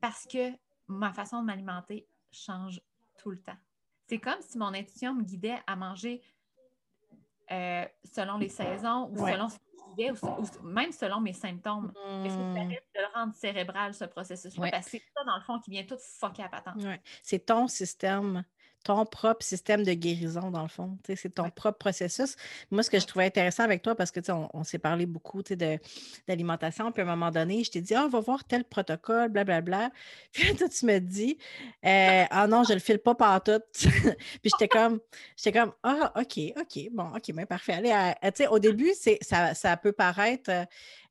[0.00, 0.50] Parce que
[0.88, 2.80] ma façon de m'alimenter change
[3.18, 3.56] tout le temps.
[4.08, 6.20] C'est comme si mon intuition me guidait à manger
[7.50, 9.32] euh, selon les saisons ou Ouais.
[9.32, 9.58] selon ce
[9.98, 11.92] ou, ou même selon mes symptômes.
[12.24, 14.70] Il faut que Hmm, de le rendre cérébral, ce processus-là, Ouais.
[14.70, 16.82] parce que c'est ça, dans le fond, qui vient tout fucker à patente.
[16.82, 17.00] ouais.
[17.22, 18.44] C'est ton système.
[18.84, 20.98] Ton propre système de guérison, dans le fond.
[21.06, 21.50] C'est ton Ouais.
[21.50, 22.36] propre processus.
[22.70, 24.78] Moi, ce que je trouvais intéressant avec toi, parce que tu sais, on, on s'est
[24.78, 25.42] parlé beaucoup
[26.26, 29.28] d'alimentation, puis à un moment donné, je t'ai dit, ah, on va voir tel protocole,
[29.30, 29.90] blablabla.
[30.32, 31.38] Puis là, toi, tu me dis,
[31.84, 33.60] euh, ah non, je le file pas partout.
[33.74, 35.00] puis j'étais comme,
[35.36, 37.74] j'étais comme, ah, OK, OK, bon, OK, mais parfait.
[37.74, 40.50] Allez, à- à- tu sais, au début, c'est, ça, ça peut paraître.
[40.50, 40.64] euh,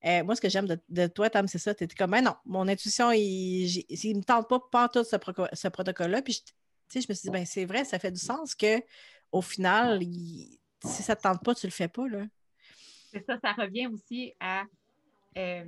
[0.05, 1.73] euh, moi, ce que j'aime de, de toi, Tam, c'est ça.
[1.75, 5.15] Tu étais comme, ben non, mon intuition, il ne me tente pas partout ce,
[5.53, 6.21] ce protocole-là.
[6.23, 6.43] Puis,
[6.91, 8.81] tu sais, je me suis dit, ben c'est vrai, ça fait du sens que
[9.31, 12.25] au final, il- si ça ne te tente pas, tu le fais pas, là.
[13.13, 14.63] C'est ça, ça revient aussi à.
[15.37, 15.65] euh,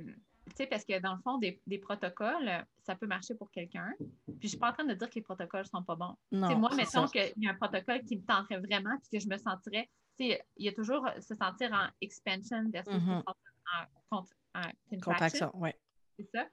[0.50, 3.90] tu sais, parce que dans le fond, des, des protocoles, ça peut marcher pour quelqu'un.
[3.98, 6.14] Puis je suis pas en train de dire que les protocoles ne sont pas bons.
[6.30, 9.24] Non, C'est moi, mettons qu'il y a un protocole qui me tenterait vraiment, puis que
[9.24, 9.88] je me sentirais.
[10.18, 13.22] Tu sais, il y a toujours se sentir en expansion versus Mhm.
[13.26, 14.24] sentir en, en
[15.00, 15.50] contraction.
[16.18, 16.46] C'est ça.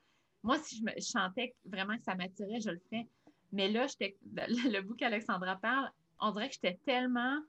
[0.44, 3.08] Moi, si je, me, je sentais vraiment que ça m'attirait, je le ferais.
[3.52, 7.40] Mais là, j'étais, le, bout qu'Alexandra parle, on dirait que j'étais tellement.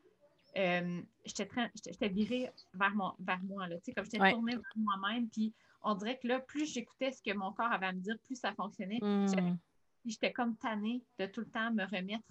[0.56, 3.68] euh, j'étais, virée vers, mon, vers moi.
[3.68, 4.32] Là, comme j'étais Ouais.
[4.32, 5.28] tournée vers moi-même.
[5.28, 8.16] Puis on dirait que là, plus j'écoutais ce que mon corps avait à me dire,
[8.24, 9.00] plus ça fonctionnait.
[9.00, 12.24] Puis j'étais comme tannée de tout le temps me remettre,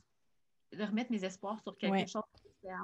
[0.73, 2.07] de remettre mes espoirs sur quelque Ouais.
[2.07, 2.23] chose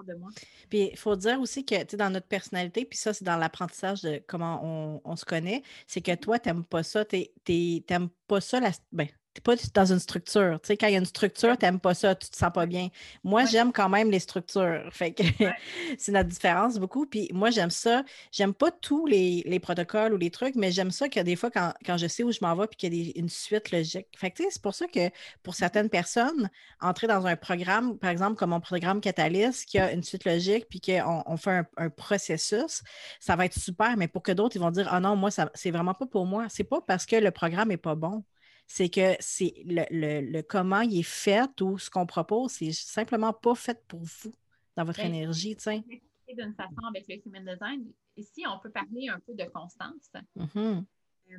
[0.08, 0.30] de moi.
[0.70, 3.38] Puis il faut dire aussi que, tu sais, dans notre personnalité, puis ça, c'est dans
[3.38, 7.28] l'apprentissage de comment on, on se connaît, c'est que toi, tu n'aimes pas ça, tu
[7.46, 10.60] n'aimes pas ça, la, ben, tu pas dans une structure.
[10.62, 12.52] Tu sais, quand il y a une structure, tu n'aimes pas ça, tu te sens
[12.54, 12.90] pas bien.
[13.24, 13.46] Moi, Ouais.
[13.46, 14.84] j'aime quand même les structures.
[14.92, 15.24] Fait que
[15.98, 17.06] c'est notre différence beaucoup.
[17.06, 18.04] Puis moi, j'aime ça.
[18.32, 21.52] J'aime pas tous les, les protocoles ou les trucs, mais j'aime ça que des fois,
[21.52, 23.72] quand, quand je sais où je m'en vais, puis qu'il y a des- une suite
[23.72, 24.08] logique.
[24.18, 25.10] Fait que, tu sais, c'est pour ça que
[25.44, 26.50] pour certaines personnes,
[26.82, 30.66] entrer dans un programme, par exemple, comme mon programme Catalyst, qui a une suite logique,
[30.70, 32.82] puis qu'on on fait un, un processus,
[33.20, 35.50] ça va être super, mais pour que d'autres, ils vont dire Ah non, moi, ça,
[35.54, 36.48] c'est vraiment pas pour moi.
[36.50, 38.24] C'est pas parce que le programme n'est pas bon.
[38.70, 42.74] C'est que c'est le, le- le comment il est fait ou ce qu'on propose, c'est
[42.74, 44.34] simplement pas fait pour vous
[44.76, 49.20] dans votre Ben, énergie, d'une façon avec le Human Design, ici, on peut parler un
[49.22, 50.12] peu de constance.
[50.36, 50.86] Mhm.
[51.32, 51.38] Euh,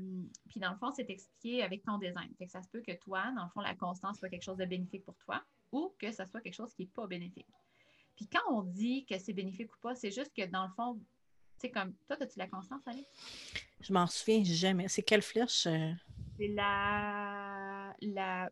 [0.48, 2.30] puis dans le fond, c'est expliqué avec ton design.
[2.38, 4.56] Fait que ça se peut que toi, dans le fond, la constance soit quelque chose
[4.56, 7.46] de bénéfique pour toi ou que ça soit quelque chose qui n'est pas bénéfique.
[8.16, 10.94] Puis quand on dit que c'est bénéfique ou pas, c'est juste que dans le fond,
[10.94, 11.02] tu
[11.60, 13.06] sais, comme toi, as-tu la constance, Alex?
[13.80, 14.88] Je m'en souviens jamais.
[14.88, 15.66] C'est quelle flèche?
[15.66, 15.92] euh?
[16.38, 18.50] C'est la, la,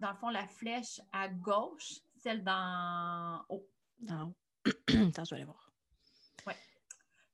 [0.00, 3.66] dans le fond, la flèche à gauche, celle d'en haut.
[4.00, 4.32] Non.
[4.88, 5.70] Attends, je vais aller voir.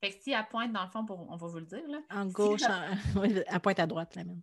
[0.02, 1.98] Fait que si elle pointe, dans le fond, pour, on va vous le dire, là,
[2.10, 2.96] En Si gauche, la- en...
[3.20, 4.40] oui, à pointe à droite, la même.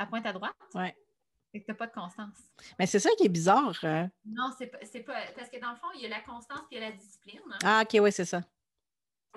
[0.00, 0.96] elle pointe à droite, Ouais.
[1.52, 2.36] fait que tu n'as pas de constance.
[2.80, 3.78] Mais c'est ça qui est bizarre.
[3.84, 4.08] euh.
[4.24, 5.20] Non, c'est pas, c'est pas.
[5.36, 7.40] Parce que dans le fond, il y a la constance et la discipline.
[7.52, 7.58] hein.
[7.62, 8.42] Ah, OK, oui, c'est ça.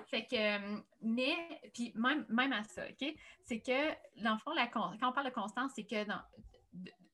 [0.08, 1.34] Fait que, euh, mais,
[1.72, 3.14] puis même, même à ça, OK?
[3.42, 6.04] C'est que, dans le fond, la quand on parle de constance, c'est que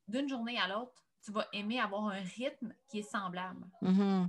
[0.08, 0.92] d'une journée à l'autre,
[1.24, 3.64] tu vas aimer avoir un rythme qui est semblable.
[3.80, 4.28] Mhm.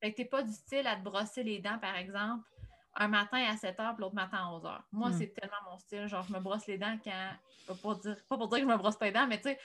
[0.00, 2.48] Fait que tu n'es pas du style à te brosser les dents, par exemple,
[2.94, 4.80] un matin à 7 h puis l'autre matin à 11 h.
[4.92, 5.12] Moi, Mm.
[5.12, 6.06] c'est tellement mon style.
[6.08, 7.30] Genre, je me brosse les dents quand.
[7.68, 9.44] Pas pour dire, pas pour dire que je me brosse pas les dents, mais tu
[9.50, 9.60] sais,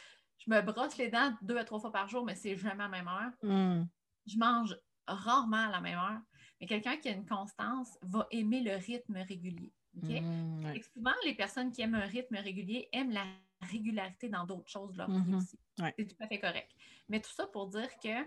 [0.45, 2.87] je me brosse les dents deux à trois fois par jour, mais c'est jamais à
[2.87, 3.31] la même heure.
[3.41, 3.85] Mm.
[4.27, 6.19] Je mange rarement à la même heure.
[6.65, 9.71] Mais quelqu'un qui a une constance va aimer le rythme régulier.
[9.97, 10.09] OK?
[10.09, 10.81] Mm, ouais.
[10.95, 13.23] Souvent, les personnes qui aiment un rythme régulier aiment la
[13.61, 15.35] régularité dans d'autres choses de leur vie Mhm.
[15.35, 15.59] aussi.
[15.79, 15.93] Ouais.
[15.97, 16.71] C'est tout à fait correct.
[17.07, 18.23] Mais tout ça pour dire que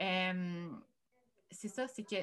[0.00, 0.70] euh,
[1.50, 2.16] c'est ça, c'est que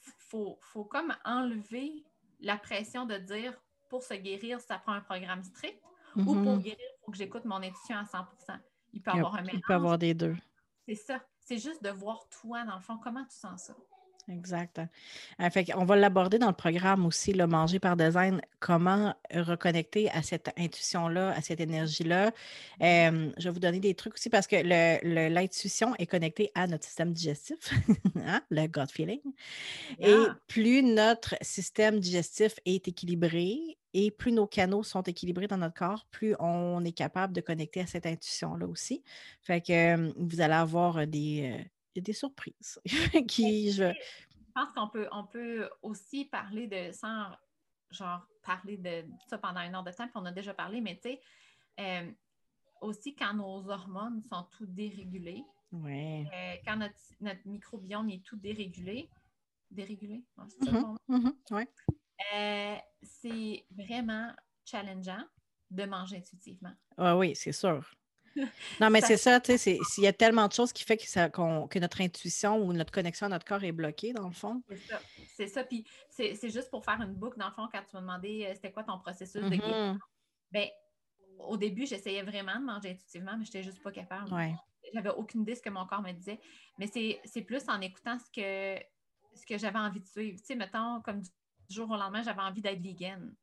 [0.00, 2.04] faut, faut comme enlever
[2.40, 3.56] la pression de dire
[3.88, 5.80] pour se guérir, ça prend un programme strict
[6.16, 6.58] ou pour Mhm.
[6.62, 8.58] guérir, il faut que j'écoute mon intuition à 100%
[8.92, 9.62] Il peut y Il avoir un il mélange.
[9.64, 10.34] peut y avoir des deux.
[10.88, 11.24] C'est ça.
[11.38, 13.76] C'est juste de voir toi, dans le fond, comment tu sens ça.
[14.28, 14.80] Exact.
[15.40, 20.10] Euh, fait on va l'aborder dans le programme aussi, le manger par design, comment reconnecter
[20.10, 22.32] à cette intuition-là, à cette énergie-là?
[22.82, 24.56] Euh, je vais vous donner des trucs aussi parce que
[25.28, 27.70] l'intuition est connectée à notre système digestif,
[28.16, 29.20] hein, le gut feeling.
[30.00, 30.36] Et Yeah.
[30.48, 36.06] plus notre système digestif est équilibré et plus nos canaux sont équilibrés dans notre corps,
[36.10, 39.02] plus on est capable de connecter à cette intuition-là aussi.
[39.42, 41.06] Fait que euh, vous allez avoir euh,
[41.96, 42.80] des, euh, des surprises
[43.28, 47.30] qui, je, Je pense qu'on peut, on peut aussi parler de, sans
[47.90, 50.96] genre parler de ça pendant une heure de temps, puis on a déjà parlé, mais
[50.96, 51.20] tu sais,
[51.80, 52.10] euh,
[52.80, 56.24] aussi quand nos hormones sont tout dérégulées, ouais.
[56.32, 59.08] euh, quand notre, notre microbiome est tout dérégulé,
[59.70, 60.24] dérégulé,
[60.62, 61.68] c'est Mhm, mhm, ouais.
[62.34, 64.32] Euh, c'est vraiment
[64.64, 65.24] challengeant
[65.70, 66.72] de manger intuitivement.
[66.96, 67.94] Ah oui, c'est sûr.
[68.80, 71.06] Non, mais c'est ça, tu sais, s'il y a tellement de choses qui fait que,
[71.06, 74.34] ça, qu'on- que notre intuition ou notre connexion à notre corps est bloquée, dans le
[74.34, 74.62] fond.
[74.68, 75.00] C'est ça.
[75.36, 75.64] C'est ça.
[75.64, 78.54] Puis c'est juste pour faire une boucle, dans le fond, quand tu m'as demandé euh,
[78.54, 79.92] c'était quoi ton processus de guérison.
[79.94, 79.98] Mhm,
[80.52, 80.68] Ben,
[81.38, 84.32] au début, j'essayais vraiment de manger intuitivement, mais je n'étais juste pas capable.
[84.32, 84.54] ouais.
[84.94, 86.38] j'avais aucune idée de ce que mon corps me disait.
[86.78, 88.80] Mais c'est c'est plus en écoutant ce que,
[89.34, 90.38] ce que j'avais envie de suivre.
[90.38, 91.30] Tu sais, mettons, comme du
[91.68, 93.34] jour au lendemain, j'avais envie d'être vegan.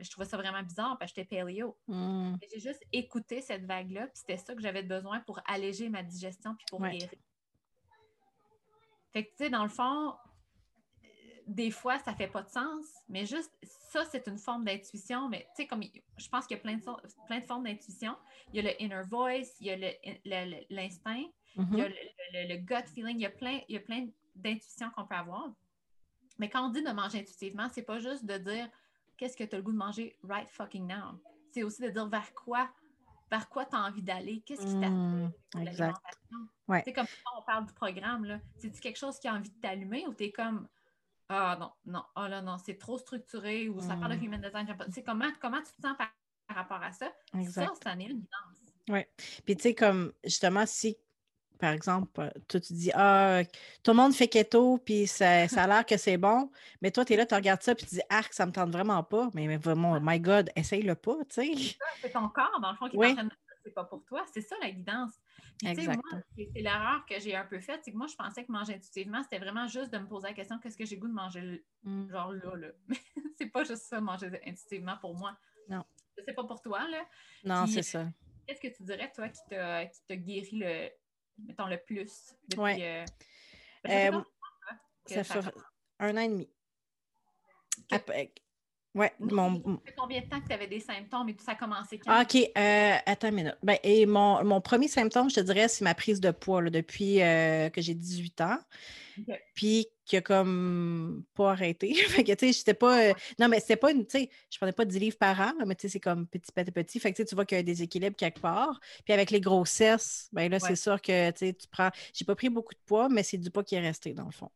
[0.00, 1.76] Je trouvais ça vraiment bizarre parce que j'étais paléo.
[1.86, 2.34] Hmm.
[2.52, 6.54] J'ai juste écouté cette vague-là, puis c'était ça que j'avais besoin pour alléger ma digestion
[6.56, 6.96] puis pour Ouais.
[6.98, 7.10] guérir.
[9.12, 10.14] Fait que, tu sais, dans le fond,
[11.46, 15.28] des fois, ça fait pas de sens, mais juste ça, c'est une forme d'intuition.
[15.28, 16.82] Mais tu sais, comme je pense qu'il y a plein de,
[17.26, 18.14] plein de formes d'intuition.
[18.52, 19.76] Il y a le inner voice, il y a
[20.70, 21.24] l'instinct,
[21.56, 21.94] il y a le,
[22.34, 25.16] le- le gut feeling, il y a plein, il y a plein d'intuitions qu'on peut
[25.16, 25.50] avoir.
[26.38, 28.68] Mais quand on dit de manger intuitivement, c'est pas juste de dire
[29.20, 31.20] qu'est-ce que tu as le goût de manger right fucking now?
[31.52, 32.70] C'est aussi de dire vers quoi,
[33.30, 36.38] vers quoi tu as envie d'aller, qu'est-ce qui t'attire Hmm, l'alimentation?
[36.66, 36.82] Ouais.
[36.86, 38.40] C'est comme quand on parle du programme, là.
[38.56, 40.66] C'est-tu quelque chose qui a envie de t'allumer ou tu es comme
[41.28, 44.24] Ah non, non, oh là non, c'est trop structuré ou ça parle de Mm.
[44.24, 44.76] human design.
[44.90, 46.10] sais, comment, comment tu te sens par,
[46.48, 47.12] par rapport à ça?
[47.34, 47.66] Exact.
[47.66, 49.04] Ça, ça en est une guidance.
[49.44, 50.96] Puis tu sais, comme justement, si,
[51.60, 53.42] par exemple, euh, toi, tu dis Ah,
[53.82, 56.50] tout le monde fait keto, puis ça, ça a l'air que c'est bon,
[56.82, 58.70] mais toi, tu es là, tu regardes ça, puis tu dis Arc, ça me tente
[58.70, 59.30] vraiment pas.
[59.34, 61.76] Mais, mais vraiment, my God, essaye-le pas, tu sais.
[62.00, 63.14] C'est ton corps, dans le fond, qui Oui.
[63.62, 64.24] c'est pas pour toi.
[64.32, 65.12] C'est ça la guidance.
[65.58, 65.96] Puis, tu sais, Exact.
[66.10, 67.80] moi, c'est l'erreur que j'ai un peu faite.
[67.84, 70.32] C'est que moi, je pensais que manger intuitivement, c'était vraiment juste de me poser la
[70.34, 72.10] question qu'est-ce que j'ai goût de manger l- Mm.
[72.10, 72.68] genre là, là.
[72.88, 72.96] Mais
[73.38, 75.36] c'est pas juste ça, manger intuitivement pour moi.
[75.68, 75.84] Non.
[76.26, 77.04] C'est pas pour toi, là.
[77.44, 78.06] Non, c'est ça.
[78.46, 80.88] Qu'est-ce que tu dirais, toi, qui t'a guéri le,
[81.46, 82.60] mettons, le plus depuis.
[82.60, 82.78] Ouais.
[82.82, 83.04] euh,
[83.84, 84.24] ben,
[85.06, 85.64] ça fait Euh, Ça fait commence?
[85.98, 86.50] un an et demi.
[87.90, 88.32] Après-
[88.94, 91.52] Ouais, mon, Ça fait combien de temps que tu avais des symptômes et tout ça
[91.52, 92.10] a commencé quand?
[92.10, 93.56] Ah, OK, euh, attends une minute.
[93.62, 96.70] Ben, et mon, mon premier symptôme, je te dirais, c'est ma prise de poids là,
[96.70, 98.58] depuis euh, que j'ai 18 ans.
[99.54, 101.94] Puis qui a comme pas arrêté.
[102.08, 103.10] fait que, tu sais, j'étais pas.
[103.10, 104.06] euh, non, mais c'était pas une.
[104.06, 106.50] Tu sais, je prenais pas 10 livres par an, mais tu sais, c'est comme petit,
[106.50, 106.98] petit, petit.
[106.98, 108.80] Fait que tu vois qu'il y a un déséquilibre quelque part.
[109.04, 110.68] Puis avec les grossesses, ben là, Ouais.
[110.68, 111.90] c'est sûr que tu sais, tu prends.
[112.12, 114.32] J'ai pas pris beaucoup de poids, mais c'est du poids qui est resté, dans le
[114.32, 114.50] fond.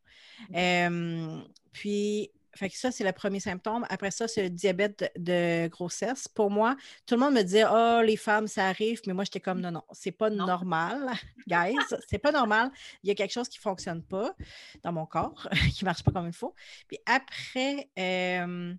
[1.73, 3.85] Puis, fait que ça, c'est le premier symptôme.
[3.91, 6.29] Après ça, c'est le diabète de, de grossesse.
[6.29, 6.77] Pour moi,
[7.07, 9.71] tout le monde me disait Oh, les femmes, ça arrive, mais moi, j'étais comme non,
[9.73, 10.47] non, c'est pas Non.
[10.47, 11.11] normal,
[11.47, 11.75] guys.
[12.09, 12.71] c'est pas normal.
[13.03, 14.35] Il y a quelque chose qui fonctionne pas
[14.83, 16.55] dans mon corps, qui marche pas comme il faut.
[16.89, 18.75] Puis après, euh,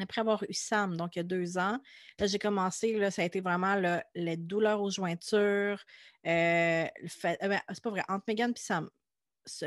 [0.00, 1.78] après avoir eu Sam, donc il y a deux ans,
[2.18, 5.82] là, j'ai commencé, là, ça a été vraiment là, les douleurs aux jointures.
[6.26, 6.84] euh,
[7.24, 8.88] euh, ben, c'est pas vrai, entre Megan et Sam,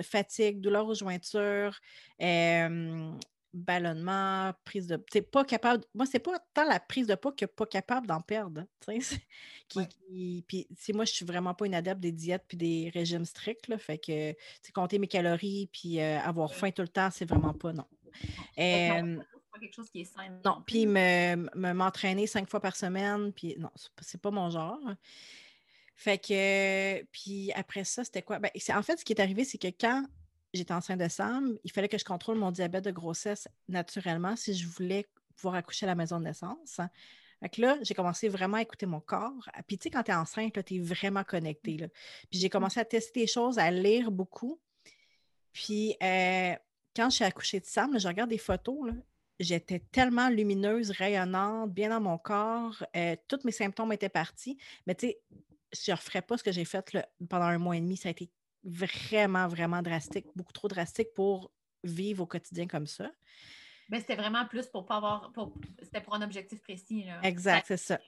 [0.03, 1.79] fatigue, douleurs aux jointures,
[2.21, 3.11] euh,
[3.53, 5.03] ballonnement, prise de.
[5.11, 5.83] Tu pas capable.
[5.93, 8.63] Moi, c'est pas tant la prise de poids que pas capable d'en perdre.
[8.85, 9.17] tu sais,
[9.67, 9.87] qui, Ouais.
[9.87, 13.67] qui- puis, moi, je suis vraiment pas une adepte des diètes puis des régimes stricts.
[13.67, 17.09] Là, fait que, tu sais, compter mes calories puis euh, avoir faim tout le temps,
[17.11, 17.85] c'est vraiment pas non.
[18.57, 19.17] Euh,
[19.51, 20.29] pas quelque chose qui est sain.
[20.45, 24.31] non, puis me, me- m'entraîner cinq fois par semaine, puis non, c'est pas- c'est pas
[24.31, 24.79] mon genre.
[26.01, 28.39] Fait que, puis après ça, c'était quoi?
[28.39, 30.03] Ben, en fait, ce qui est arrivé, c'est que quand
[30.51, 34.55] j'étais enceinte de Sam, il fallait que je contrôle mon diabète de grossesse naturellement si
[34.55, 36.81] je voulais pouvoir accoucher à la maison de naissance.
[37.39, 39.47] Fait que là, j'ai commencé vraiment à écouter mon corps.
[39.67, 41.77] Puis tu sais, quand tu es enceinte, tu es vraiment connecté.
[41.77, 41.87] Là.
[42.31, 44.59] Puis j'ai commencé à tester des choses, à lire beaucoup.
[45.53, 46.55] Puis euh,
[46.95, 48.93] quand je suis accouchée de Sam, là, je regarde des photos, là,
[49.39, 52.83] j'étais tellement lumineuse, rayonnante, bien dans mon corps.
[52.95, 54.57] euh, tous mes symptômes étaient partis.
[54.87, 55.21] Mais tu sais,
[55.73, 57.97] je ne referais pas ce que j'ai fait là, pendant un mois et demi.
[57.97, 58.29] Ça a été
[58.63, 61.51] vraiment, vraiment drastique, beaucoup trop drastique pour
[61.83, 63.09] vivre au quotidien comme ça.
[63.89, 65.31] Ben, c'était vraiment plus pour pas avoir.
[65.33, 67.03] pour- C'était pour un objectif précis.
[67.03, 67.19] Là.
[67.23, 67.99] Exact, c'est ça.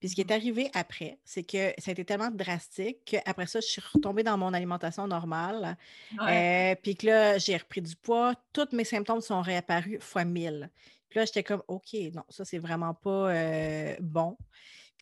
[0.00, 3.60] Puis ce qui est arrivé après, c'est que ça a été tellement drastique qu'après ça,
[3.60, 5.76] je suis retombée dans mon alimentation normale.
[6.18, 6.72] Ouais.
[6.72, 8.34] Euh, puis que là, j'ai repris du poids.
[8.52, 10.70] Tous mes symptômes sont réapparus fois 1000.
[11.08, 14.36] Puis là, j'étais comme, OK, non, ça, c'est vraiment pas euh, bon.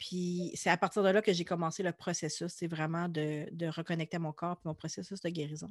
[0.01, 3.67] Puis c'est à partir de là que j'ai commencé le processus, c'est vraiment de, de
[3.67, 5.69] reconnecter à mon corps puis mon processus de guérison.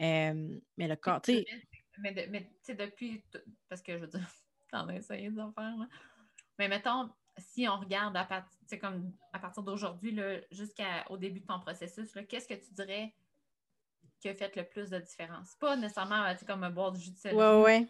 [0.00, 1.46] Euh, mais le corps, tu sais,
[1.98, 3.22] Mais, de- mais tu sais, depuis.
[3.68, 4.20] Parce que je veux dire,
[4.72, 5.86] t'en as essayé d'en faire, là.
[6.58, 10.18] Mais mettons, si on regarde à, part- comme à partir d'aujourd'hui,
[10.50, 13.14] jusqu'au début de ton processus, qu'est-ce que tu dirais
[14.18, 15.54] qui a fait le plus de différence?
[15.60, 17.86] Pas nécessairement tu sais, comme boire du jus de céleri, ouais, ouais.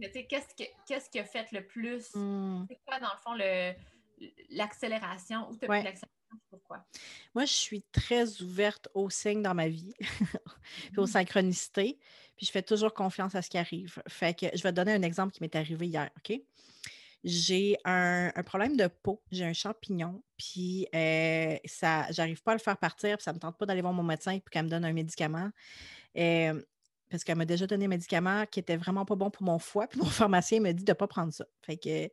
[0.00, 2.12] mais tu sais, qu'est-ce que- qu'est-ce qui a fait le plus?
[2.16, 2.64] Hmm.
[2.68, 3.74] C'est quoi, dans le fond, le-
[4.50, 5.48] l'accélération?
[5.50, 5.78] Où tu as Ouais.
[5.80, 6.16] pris l'accélération?
[6.48, 6.84] Pourquoi?
[7.34, 9.92] Moi, je suis très ouverte aux signes dans ma vie,
[10.92, 11.06] puis aux Mm.
[11.06, 11.98] synchronicités,
[12.36, 14.00] puis je fais toujours confiance à ce qui arrive.
[14.08, 16.40] Fait que je vais te donner un exemple qui m'est arrivé hier, OK?
[17.22, 22.54] J'ai un, un problème de peau, j'ai un champignon, puis euh, ça, j'arrive pas à
[22.54, 24.70] le faire partir, puis ça me tente pas d'aller voir mon médecin puis qu'elle me
[24.70, 25.50] donne un médicament.
[26.16, 26.62] euh,
[27.10, 29.88] parce qu'elle m'a déjà donné un médicament qui était vraiment pas bon pour mon foie,
[29.88, 31.44] puis mon pharmacien me dit de pas prendre ça.
[31.60, 32.08] Fait que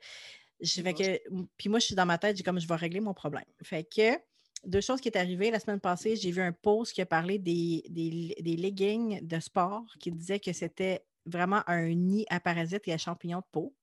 [0.59, 1.19] je que,
[1.57, 3.45] puis moi, je suis dans ma tête, j'ai comme je vais régler mon problème.
[3.63, 4.17] Fait que
[4.65, 6.15] deux choses qui est arrivées la semaine passée.
[6.15, 10.39] J'ai vu un post qui a parlé des, des, des leggings de sport qui disait
[10.39, 13.75] que c'était vraiment un nid à parasites et à champignons de peau.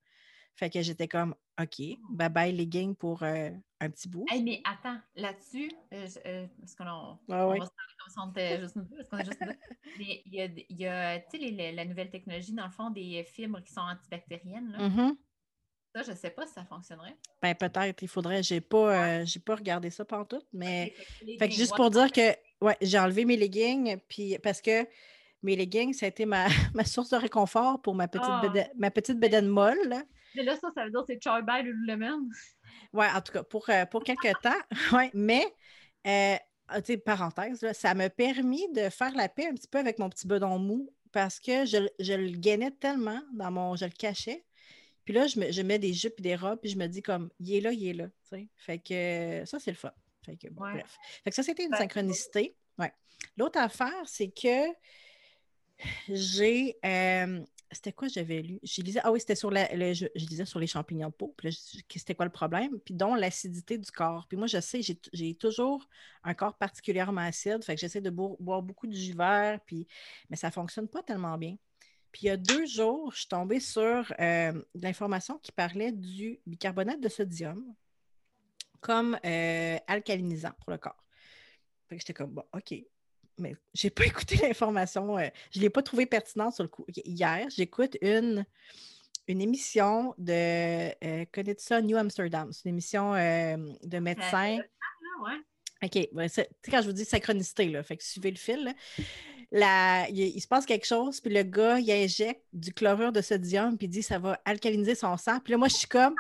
[0.57, 3.51] Fait que j'étais comme, OK, bye bye leggings pour euh,
[3.81, 4.25] un petit bout.
[4.29, 7.59] Hey, mais attends, là-dessus, euh, euh, parce qu'on on, Ah oui.
[7.59, 9.47] va se parler comme si on était juste nous deux, parce qu'on est juste nous
[9.49, 9.59] deux.
[9.99, 13.73] Mais il y a, y les- la nouvelle technologie, dans le fond, des fibres qui
[13.73, 14.73] sont antibactériennes.
[14.73, 14.89] Là.
[14.89, 15.17] Mhm.
[15.95, 17.17] Ça, je ne sais pas si ça fonctionnerait.
[17.41, 20.93] Ben peut-être, il faudrait, j'ai pas, euh, pas regardé ça tout, mais.
[21.39, 24.87] Fait que juste pour dire que ouais, j'ai enlevé mes leggings, puis parce que
[25.43, 28.91] mes leggings, ça a été ma, ma source de réconfort pour ma petite, bédaine- ma
[28.91, 29.79] petite bedaine molle.
[29.87, 30.03] là.
[30.35, 32.29] Mais là, ça, ça veut dire que c'est Choy Bye Lululemon.
[32.93, 34.51] Ouais, en tout cas, pour, euh, pour quelques temps.
[34.93, 35.45] Ouais, mais,
[36.09, 36.37] euh,
[36.69, 39.79] ah, tu sais, parenthèse, là, ça m'a permis de faire la paix un petit peu
[39.79, 43.77] avec mon petit bedon mou parce que je, je le gainais tellement dans mon.
[43.77, 44.45] Je le cachais.
[45.05, 47.03] Puis là, je, me- je mets des jupes et des robes, puis je me dis
[47.03, 48.09] comme, il est là, il est là.
[48.57, 49.93] Fait que euh, ça, c'est le fun.
[50.25, 50.73] Fait que, bon, Ouais.
[50.73, 50.97] bref.
[51.23, 52.57] Fait que ça, c'était une synchronicité.
[52.79, 52.93] Ouais.
[53.37, 54.73] L'autre affaire, c'est que
[56.09, 56.77] j'ai.
[56.85, 57.41] euh,
[57.73, 58.61] c'était quoi j'avais lu?
[58.63, 61.13] Je lisais, ah oui, c'était sur la, le- je, je lisais sur les champignons de
[61.15, 61.35] peau.
[61.37, 61.53] Puis
[61.97, 62.79] c'était quoi le problème?
[62.85, 64.27] Puis dont l'acidité du corps.
[64.29, 64.81] Puis moi, je sais,
[65.13, 65.85] j'ai, toujours
[66.23, 67.65] un corps particulièrement acide.
[67.65, 69.89] Fait que j'essaie de bo- boire beaucoup de jus vert, puis,
[70.31, 71.57] mais ça ne fonctionne pas tellement bien.
[72.15, 75.91] Puis il y a deux jours, je suis tombée sur euh, de l'information qui parlait
[75.91, 77.75] du bicarbonate de sodium
[78.81, 81.05] comme euh, alcalinisant pour le corps.
[81.89, 82.73] Fait que j'étais comme, bon, OK.
[83.39, 85.19] Mais j'ai pas écouté l'information.
[85.19, 86.85] euh, je ne l'ai pas trouvé pertinente sur le coup.
[86.89, 88.47] Ok, Hier, j'écoute une,
[89.27, 92.53] une émission de, euh, connais-tu ça, New Amsterdam.
[92.53, 94.59] C'est une émission de médecins.
[94.61, 95.41] Ah, ouais.
[95.83, 96.09] OK.
[96.13, 98.63] ouais, sais, quand je vous dis synchronicité, là, fait que suivez le fil.
[98.63, 98.75] là.
[99.53, 103.21] La- il, il se passe quelque chose, puis le gars, il injecte du chlorure de
[103.21, 105.39] sodium, puis il dit ça va alcaliniser son sang.
[105.41, 106.15] Puis là, moi, je suis comme.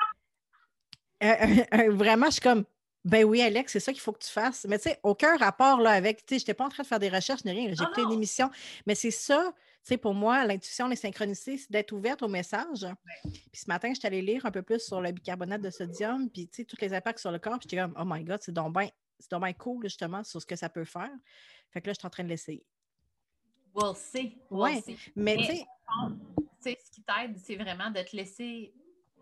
[1.22, 2.64] euh, euh, euh, vraiment, je suis comme.
[3.04, 4.64] Ben oui, Alex, c'est ça qu'il faut que tu fasses.
[4.66, 6.24] Mais tu sais, aucun rapport là avec.
[6.24, 7.68] Tu sais, je n'étais pas en train de faire des recherches ni rien.
[7.68, 8.50] J'ai Ah écouté une émission.
[8.86, 12.86] Mais c'est ça, tu sais, pour moi, l'intuition, les synchronicités, c'est d'être ouverte au message.
[13.22, 16.30] Puis ce matin, je suis allée lire un peu plus sur le bicarbonate de sodium,
[16.30, 17.58] puis tu sais, tous les impacts sur le corps.
[17.58, 18.88] Puis j'étais comme, oh my God, c'est donc bien
[19.20, 21.10] c'est donc bien cool, justement, sur ce que ça peut faire.
[21.70, 22.64] Fait que là, je suis en train de l'essayer.
[23.74, 24.38] We'll see.
[24.50, 24.80] We'll Ouais.
[24.82, 24.96] see.
[25.16, 25.66] Mais Mais- tu sais,
[26.64, 28.72] Tu sais, ce qui t'aide, c'est vraiment de te laisser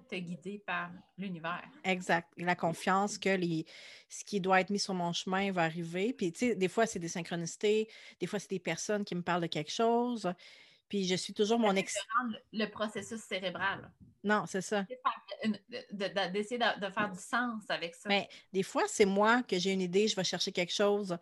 [0.09, 1.65] te guider par l'univers.
[1.85, 2.29] exact.
[2.37, 3.65] La confiance que les,
[4.09, 6.13] ce qui doit être mis sur mon chemin va arriver.
[6.13, 7.89] Puis, tu sais, des fois, c'est des synchronicités.
[8.21, 10.31] Des fois, c'est des personnes qui me parlent de quelque chose.
[10.93, 11.97] Puis, je suis toujours mon ex.
[12.53, 13.91] Le processus cérébral.
[14.23, 14.85] Non, c'est ça.
[15.43, 18.11] Une- de- de- D'essayer de, faire du sens avec ça.
[18.11, 21.17] Mais des fois, c'est moi que j'ai une idée, je vais chercher quelque chose.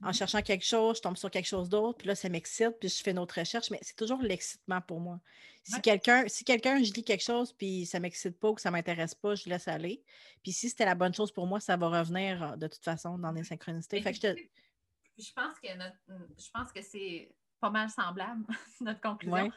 [0.00, 0.14] En Mhm.
[0.14, 3.02] cherchant quelque chose, je tombe sur quelque chose d'autre, puis là, ça m'excite, puis je
[3.02, 5.18] fais une autre recherche, mais c'est toujours l'excitement pour moi.
[5.64, 5.80] Si Ouais.
[5.80, 9.16] quelqu'un, si quelqu'un, je lis quelque chose, puis ça m'excite pas ou que ça m'intéresse
[9.16, 10.04] pas, je laisse aller.
[10.44, 13.18] Puis si c'était la bonne chose pour moi, ça va revenir euh, de toute façon
[13.18, 14.00] dans les synchronicités.
[14.02, 14.40] Fait que je te-
[15.18, 15.96] Je pense que notre-
[16.38, 18.44] je pense que c'est pas mal semblable,
[18.80, 19.34] notre conclusion.
[19.46, 19.50] Ouais.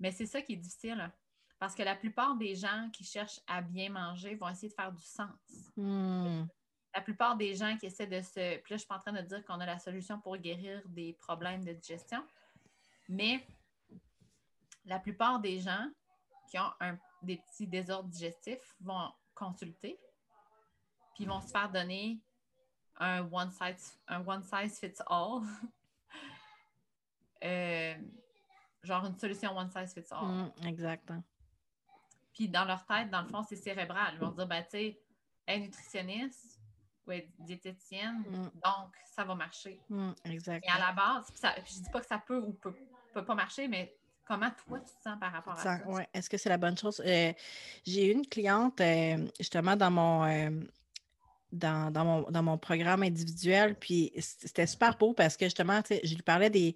[0.00, 1.00] Mais c'est ça qui est difficile.
[1.00, 1.12] hein.
[1.58, 4.90] Parce que la plupart des gens qui cherchent à bien manger vont essayer de faire
[4.92, 5.30] du sens.
[5.76, 6.44] Hmm,
[6.94, 8.56] La plupart des gens qui essaient de se.
[8.58, 10.82] Puis là, je suis pas en train de dire qu'on a la solution pour guérir
[10.86, 12.26] des problèmes de digestion.
[13.08, 13.46] Mais
[14.84, 15.88] la plupart des gens
[16.50, 20.00] qui ont un- des petits désordres digestifs vont consulter,
[21.14, 22.20] puis vont se faire donner
[22.96, 25.42] un one size, un one size fits all.
[27.44, 27.94] Euh,
[28.82, 30.52] genre une solution one size fits all.
[30.66, 31.10] exact.
[31.10, 31.22] hein.
[32.34, 34.14] Puis dans leur tête, dans le fond, c'est cérébral.
[34.14, 35.00] Ils vont dire, ben, tu sais,
[35.46, 36.60] elle est nutritionniste
[37.06, 38.50] ou elle est diététicienne, Mm.
[38.64, 39.80] donc ça va marcher.
[39.88, 40.64] Hmm, exact.
[40.66, 42.74] Mais à la base, puis ça, puis je dis pas que ça peut ou peut,
[43.12, 46.08] peut pas marcher, mais comment toi tu te sens par rapport à Ça- ouais.
[46.14, 47.02] Est-ce que c'est la bonne chose?
[47.04, 47.32] Euh,
[47.84, 50.50] j'ai eu une cliente euh, justement dans mon, euh,
[51.52, 56.14] dans, dans mon, dans mon programme individuel, puis c'était super beau parce que justement, je
[56.14, 56.74] lui parlais des,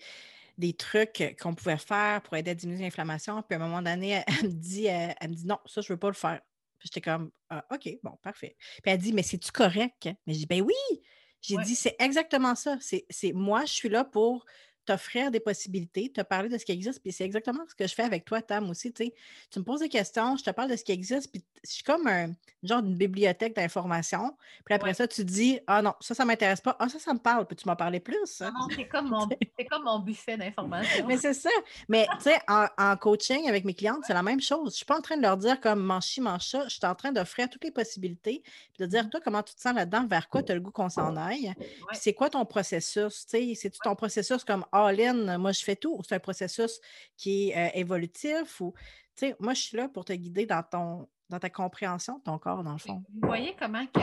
[0.59, 3.42] des trucs qu'on pouvait faire pour aider à diminuer l'inflammation.
[3.42, 5.92] Puis à un moment donné, elle, me dit, euh, elle me dit non, ça, je
[5.92, 6.40] ne veux pas le faire.
[6.78, 8.57] Puis j'étais comme Ah, OK, bon, parfait.
[8.82, 10.09] Puis elle dit, mais c'est-tu correct?
[10.26, 11.00] Mais je dis, ben oui!
[11.42, 11.64] J'ai Ouais.
[11.64, 12.76] dit, c'est exactement ça.
[12.80, 14.46] C'est c'est- moi, je suis là pour
[14.87, 17.01] t'offrir des possibilités, te parler de ce qui existe.
[17.03, 18.93] Puis c'est exactement ce que je fais avec toi, Tam, aussi.
[18.93, 19.11] Tu.
[19.51, 21.82] Tu me poses des questions, je te parle de ce qui existe, puis je suis
[21.82, 22.32] comme un
[22.62, 24.37] genre d'une bibliothèque d'informations.
[24.64, 24.95] Puis après Ouais.
[24.95, 26.76] ça, tu dis Ah non, ça, ça ne m'intéresse pas.
[26.78, 27.47] Ah, ça, ça me parle.
[27.47, 28.41] Peux-tu m'en parler plus?
[28.41, 29.28] Non, non, c'est comme, mon-
[29.70, 31.07] comme mon buffet d'informations.
[31.07, 31.51] Mais c'est ça.
[31.89, 34.61] Mais tu sais, en, en coaching avec mes clientes, c'est la même chose.
[34.61, 36.64] Je ne suis pas en train de leur dire comme mange ci, mange ça.
[36.68, 38.43] Je suis en train d'offrir toutes les possibilités.
[38.43, 40.70] Puis de dire, toi, comment tu te sens là-dedans, vers quoi tu as le goût
[40.70, 41.53] qu'on s'en aille.
[41.59, 43.26] Puis c'est quoi ton processus?
[43.26, 46.81] Tu sais, c'est-tu ton processus comme all-in, moi je fais tout, ou c'est un processus
[47.16, 48.74] qui est euh, évolutif ou
[49.16, 52.22] tu sais, moi je suis là pour te guider dans ton dans ta compréhension de
[52.22, 53.03] ton corps, dans le fond.
[53.14, 54.01] Vous voyez comment que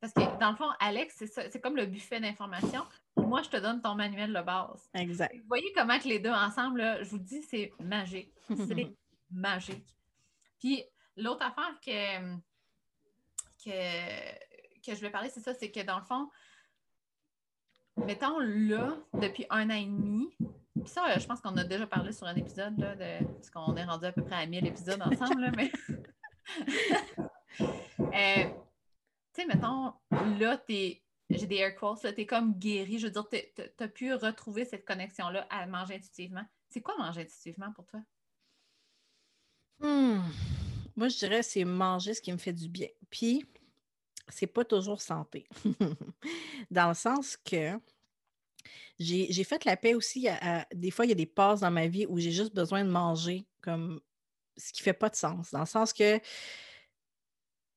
[0.00, 2.84] Parce que dans le fond, Alex, c'est ça, c'est comme le buffet d'informations.
[3.16, 4.88] Moi, je te donne ton manuel de base.
[4.94, 5.34] Exact.
[5.34, 8.32] Vous voyez comment que les deux ensemble, là, je vous dis, c'est magique.
[8.48, 8.94] C'est
[9.30, 9.96] magique.
[10.58, 10.84] Puis
[11.16, 12.36] l'autre affaire que,
[13.64, 16.28] que, que je vais parler, c'est ça, c'est que dans le fond,
[17.96, 20.28] mettons là, depuis un an et demi,
[20.80, 23.76] puis ça, je pense qu'on a déjà parlé sur un épisode, là, de, parce qu'on
[23.76, 25.70] est rendu à peu près à 1000 épisodes ensemble, là, mais.
[28.00, 28.44] Euh,
[29.34, 29.92] tu sais, mettons,
[30.38, 31.02] là, t'es.
[31.28, 32.98] J'ai des air quotes, là, t'es comme guéri.
[32.98, 33.26] Je veux dire,
[33.76, 36.44] t'as pu retrouver cette connexion-là à manger intuitivement.
[36.68, 38.00] C'est quoi manger intuitivement pour toi?
[39.78, 40.20] Hmm.
[40.96, 42.88] Moi, je dirais c'est manger ce qui me fait du bien.
[43.10, 43.44] Puis,
[44.30, 45.46] c'est pas toujours santé.
[46.70, 47.78] Dans le sens que
[48.98, 50.28] j'ai fait la paix aussi.
[50.28, 52.84] à- des fois, il y a des passes dans ma vie où j'ai juste besoin
[52.84, 54.00] de manger comme
[54.56, 55.50] ce qui fait pas de sens.
[55.52, 56.22] Dans le sens que, tu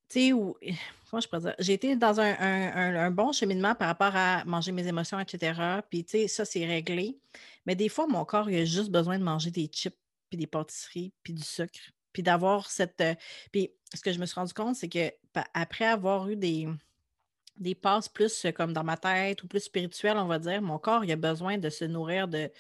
[0.10, 0.58] sais, où,
[1.10, 4.72] comment je pourrais dire, j'ai été dans un, un- bon cheminement par rapport à manger
[4.72, 5.82] mes émotions, etc.
[5.89, 7.18] Puis, tu sais, ça, c'est réglé.
[7.66, 9.95] Mais des fois, mon corps, il a juste besoin de manger des chips,
[10.30, 11.80] puis des pâtisseries, puis du sucre.
[12.12, 12.99] Puis d'avoir cette.
[13.01, 13.16] euh,
[13.51, 15.12] Puis ce que je me suis rendu compte, c'est que
[15.53, 16.67] après avoir eu des,
[17.57, 20.79] des passes plus euh, comme dans ma tête ou plus spirituelles, on va dire, mon
[20.79, 22.51] corps, il a besoin de se nourrir de,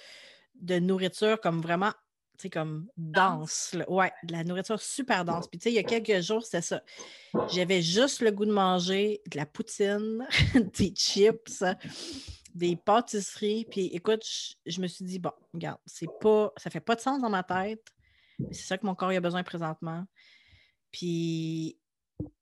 [0.55, 1.91] de nourriture comme vraiment,
[2.37, 3.73] tu sais, comme dense.
[3.73, 3.89] là.
[3.89, 5.47] Ouais, de la nourriture super dense.
[5.47, 6.83] Puis tu sais, il y a quelques jours, c'était ça.
[7.49, 10.27] J'avais juste le goût de manger de la poutine,
[10.77, 11.63] des chips,
[12.53, 13.65] des pâtisseries.
[13.69, 17.01] Puis écoute, je, je me suis dit, bon, regarde, c'est pas, ça fait pas de
[17.01, 17.85] sens dans ma tête.
[18.51, 20.05] C'est ça que mon corps il a besoin présentement.
[20.91, 21.77] Puis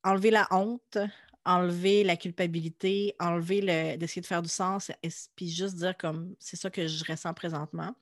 [0.04, 0.98] enlever la honte,
[1.46, 6.36] enlever la culpabilité, enlever le d'essayer de faire du sens, et- puis juste dire comme
[6.40, 7.96] c'est ça que je ressens présentement.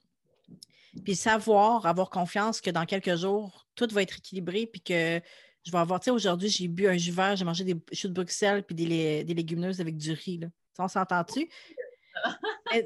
[1.06, 5.22] Puis savoir, avoir confiance que dans quelques jours, tout va être équilibré, puis que
[5.64, 8.08] je vais avoir, tu sais, aujourd'hui, j'ai bu un jus vert, j'ai mangé des choux
[8.08, 10.40] de Bruxelles, puis des, lé- des légumineuses avec du riz.
[10.40, 10.48] Là.
[10.80, 11.48] On s'entend-tu?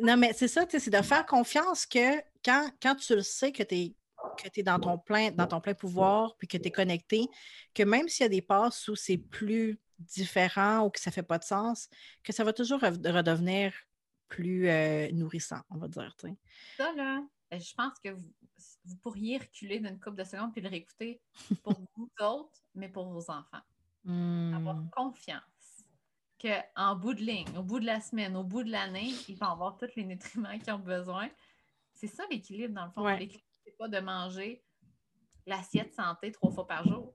[0.02, 3.22] Non, mais c'est ça, tu sais, c'est de faire confiance que quand, quand tu le
[3.22, 3.94] sais que tu es
[4.38, 7.28] que tu es dans ton plein, dans ton plein pouvoir, puis que tu es connecté,
[7.74, 11.14] que même s'il y a des passes où c'est plus différent ou que ça ne
[11.14, 11.90] fait pas de sens,
[12.24, 13.74] que ça va toujours redevenir
[14.28, 16.16] plus euh, nourrissant, on va dire.
[16.78, 18.34] Ça, là, ben, je pense que vous,
[18.86, 21.22] vous pourriez reculer d'une couple de secondes puis le réécouter
[21.64, 23.62] pour vous autres, mais pour vos enfants.
[24.06, 24.90] Avoir Hmm.
[24.92, 25.86] confiance
[26.42, 29.48] qu'en bout de ligne, au bout de la semaine, au bout de l'année, ils vont
[29.48, 31.30] avoir tous les nutriments qu'ils ont besoin.
[31.94, 33.04] C'est ça l'équilibre, dans le fond.
[33.04, 33.18] Ouais.
[33.18, 33.53] L'équilibre, c'est
[33.84, 34.64] pas de manger
[35.46, 37.14] l'assiette santé trois fois par jour.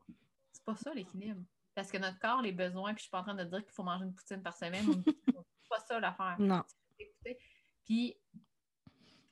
[0.52, 1.40] C'est pas ça l'équilibre.
[1.74, 3.72] Parce que notre corps, les besoins, puis je suis pas en train de dire qu'il
[3.72, 4.84] faut manger une poutine par semaine.
[5.26, 6.36] c'est pas ça l'affaire.
[6.38, 6.62] Non.
[6.98, 7.38] Écoutez,
[7.86, 8.16] Puis,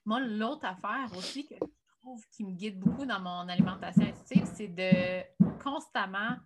[0.05, 4.47] moi, l'autre affaire aussi que je trouve qui me guide beaucoup dans mon alimentation intuitive,
[4.55, 6.37] c'est de constamment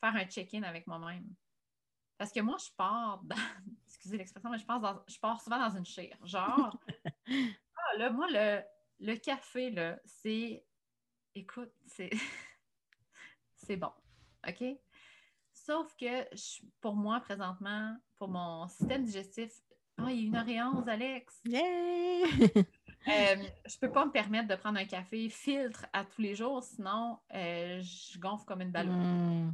[0.00, 1.28] faire un check-in avec moi-même.
[2.18, 3.36] Parce que moi, je pars dans,
[3.86, 6.16] excusez l'expression, mais je, pense dans- je pars souvent dans une chire.
[6.24, 6.76] Genre,
[7.28, 8.62] ah, là, moi, le,
[9.00, 10.64] le café, là, c'est,
[11.34, 12.10] écoute, c'est,
[13.56, 13.92] c'est bon.
[14.46, 14.64] OK?
[15.52, 19.52] Sauf que je- pour moi, présentement, pour mon système digestif,
[19.98, 21.40] ah, il est 1h11, Alex.
[21.44, 22.24] Yay!
[23.08, 23.36] Euh,
[23.66, 27.18] je peux pas me permettre de prendre un café filtre à tous les jours, sinon
[27.34, 28.92] euh, je gonfle comme une ballon.
[28.92, 29.52] Hmm.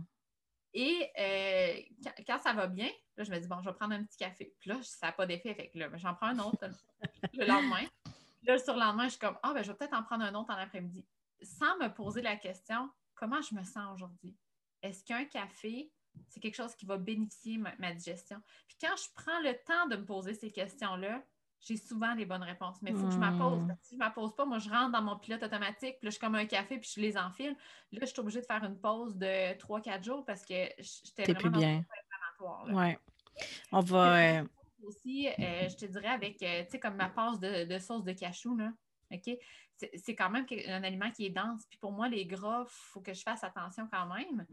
[0.74, 3.94] Et euh, quand, quand ça va bien, là, je me dis, bon, je vais prendre
[3.94, 4.52] un petit café.
[4.58, 5.54] Puis là, ça n'a pas d'effet.
[5.54, 6.68] Fait que là, j'en prends un autre
[7.32, 7.86] le lendemain.
[8.46, 10.50] Là, le surlendemain, je suis comme, ah, ben, je vais peut-être en prendre un autre
[10.50, 11.04] en après-midi.
[11.42, 14.36] Sans me poser la question, comment je me sens aujourd'hui?
[14.82, 15.90] Est-ce qu'un café,
[16.28, 18.40] c'est quelque chose qui va bénéficier ma, ma digestion?
[18.68, 21.22] Puis quand je prends le temps de me poser ces questions-là,
[21.60, 22.80] j'ai souvent les bonnes réponses.
[22.82, 23.62] Mais il faut que je me pose.
[23.62, 23.66] Mm.
[23.66, 25.98] Parce que si je ne me pose pas, moi, je rentre dans mon pilote automatique,
[25.98, 27.56] puis là, je suis comme un café, puis je les enfile.
[27.92, 31.40] Là, je suis obligée de faire une pause de 3-4 jours parce que j'étais vraiment
[31.40, 31.84] plus dans bien.
[32.66, 32.74] là.
[32.74, 32.98] Ouais.
[33.72, 34.16] On va.
[34.40, 34.44] euh,
[34.86, 38.04] Aussi, euh, je te dirais avec, euh, tu sais, comme ma passe de, de sauce
[38.04, 38.72] de cachou, là,
[39.12, 39.36] OK?
[39.94, 41.64] C'est quand même un aliment qui est dense.
[41.68, 44.46] Puis pour moi, les gras, il faut que je fasse attention quand même.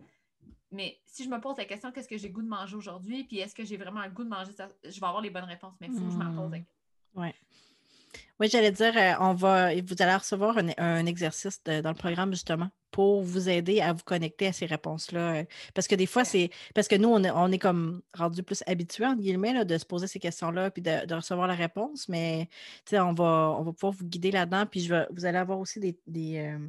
[0.72, 3.24] Mais si je me pose la question, qu'est-ce que j'ai goût de manger aujourd'hui?
[3.24, 4.68] Puis est-ce que j'ai vraiment le goût de manger ça?
[4.84, 6.76] Je vais avoir les bonnes réponses, mais il faut que je m'en pose la question.
[8.40, 11.96] Oui, j'allais dire, euh, on va, vous allez recevoir un, un exercice de- dans le
[11.96, 15.36] programme justement pour vous aider à vous connecter à ces réponses-là.
[15.36, 18.44] euh, Parce que des fois, c'est parce que nous, on est, on est comme rendu
[18.44, 21.56] plus habitués, entre guillemets, là, de se poser ces questions-là puis de, de recevoir la
[21.56, 22.08] réponse.
[22.08, 22.48] Mais
[22.94, 24.66] on va, on va pouvoir vous guider là-dedans.
[24.66, 26.60] Puis je vous allez avoir aussi des, des, euh,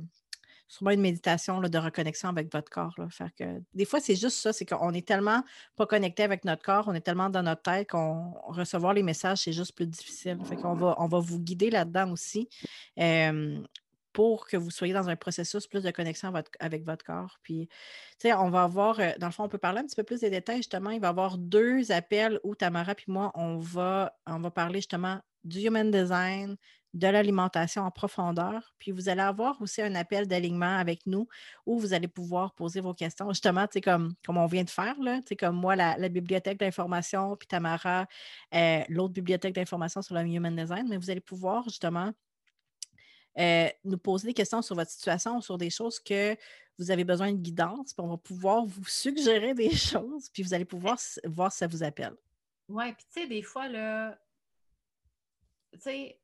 [0.66, 2.95] sûrement une méditation là, de reconnexion avec votre corps.
[2.97, 3.45] Là, faire que,
[3.75, 5.43] des fois, c'est juste ça, c'est qu'on est tellement
[5.77, 9.43] pas connecté avec notre corps, on est tellement dans notre tête qu'on recevoir les messages,
[9.43, 10.39] c'est juste plus difficile.
[10.41, 12.49] Va, on va vous guider là-dedans aussi.
[14.15, 17.37] Pour que vous soyez dans un processus plus de connexion avec votre corps.
[17.43, 19.97] Puis, tu sais, on va avoir, euh, dans le fond, on peut parler un petit
[19.97, 20.91] peu plus des détails, justement.
[20.91, 24.79] Il va y avoir deux appels où Tamara puis moi, on va, on va parler
[24.79, 26.57] justement du human design,
[26.95, 28.73] de l'alimentation en profondeur.
[28.79, 31.27] Puis vous allez avoir aussi un appel d'alignement avec nous
[31.67, 33.29] où vous allez pouvoir poser vos questions.
[33.31, 35.99] Justement, tu sais, comme, comme on vient de faire, là, tu sais, comme moi, la,
[35.99, 38.07] la bibliothèque d'information, puis Tamara,
[38.55, 42.12] euh, l'autre bibliothèque d'information sur le human design, mais vous allez pouvoir justement
[43.39, 46.37] euh, nous poser des questions sur votre situation, sur des choses que
[46.78, 50.55] vous avez besoin de guidance, puis on va pouvoir vous suggérer des choses, puis vous
[50.55, 52.14] allez pouvoir voir si ça vous appelle.
[52.68, 54.18] Ouais, puis tu sais, des fois, là,
[55.72, 56.20] tu sais,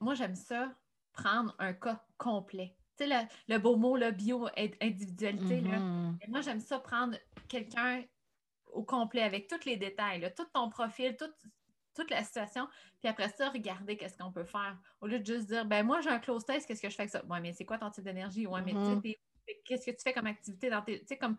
[0.00, 0.74] moi, j'aime ça,
[1.12, 2.76] prendre un cas complet.
[2.96, 5.78] Tu sais, le, le beau mot, là, bio-individualité, là.
[5.78, 6.18] Mhm.
[6.22, 7.16] Et moi, j'aime ça prendre
[7.48, 8.04] quelqu'un
[8.72, 11.34] au complet avec tous les détails, là, tout ton profil, toute,
[11.98, 12.68] toute la situation,
[13.00, 14.78] puis après ça, regarder qu'est-ce qu'on peut faire.
[15.00, 17.02] Au lieu de juste dire, ben moi, j'ai un close test, qu'est-ce que je fais
[17.02, 17.24] avec ça?
[17.26, 18.46] Ouais, mais c'est quoi ton type d'énergie?
[18.46, 19.02] Ouais, mais Mhm.
[19.64, 21.00] qu'est-ce que tu fais comme activité dans tes.
[21.00, 21.36] Tu sais, comme.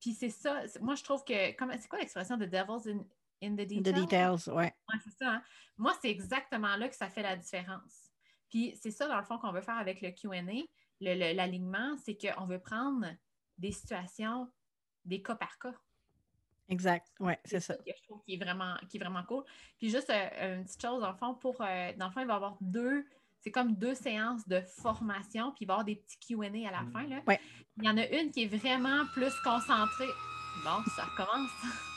[0.00, 1.32] Puis c'est ça, moi, je trouve que.
[1.34, 3.04] C'est quoi l'expression de devil's in,
[3.42, 4.02] in the The details?
[4.02, 4.74] details, ouais.
[4.92, 5.30] Ouais, c'est ça.
[5.34, 5.42] hein.
[5.78, 8.10] Moi, c'est exactement là que ça fait la différence.
[8.50, 10.42] Puis c'est ça, dans le fond, qu'on veut faire avec le QA,
[11.00, 13.06] l'alignement, c'est qu'on veut prendre
[13.58, 14.50] des situations,
[15.04, 15.74] des cas par cas.
[16.68, 17.74] Exact, ouais, c'est ça.
[17.74, 19.44] que je trouve qui est vraiment, qui est vraiment cool.
[19.78, 22.26] Puis juste euh, une petite chose, dans le fond, pour euh, dans le fond, il
[22.26, 23.04] va y avoir deux,
[23.40, 26.72] c'est comme deux séances de formation, puis il va y avoir des petits QA à
[26.72, 27.06] la fin.
[27.06, 27.20] Là.
[27.26, 27.38] Ouais.
[27.76, 30.08] Il y en a une qui est vraiment plus concentrée.
[30.64, 31.50] Bon, ça recommence.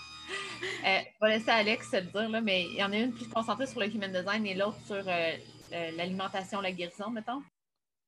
[0.85, 3.13] Euh, je vais laisser Alex se le dire, là, mais il y en a une
[3.13, 5.37] plus concentrée sur le human design et l'autre sur euh,
[5.71, 7.41] l'alimentation, la guérison, mettons.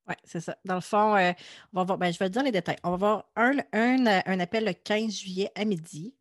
[0.07, 0.57] Oui, c'est ça.
[0.65, 1.31] Dans le fond, euh,
[1.71, 2.77] on va voir, ben, je vais te dire les détails.
[2.83, 6.13] On va avoir un, un, un appel le 15 juillet à midi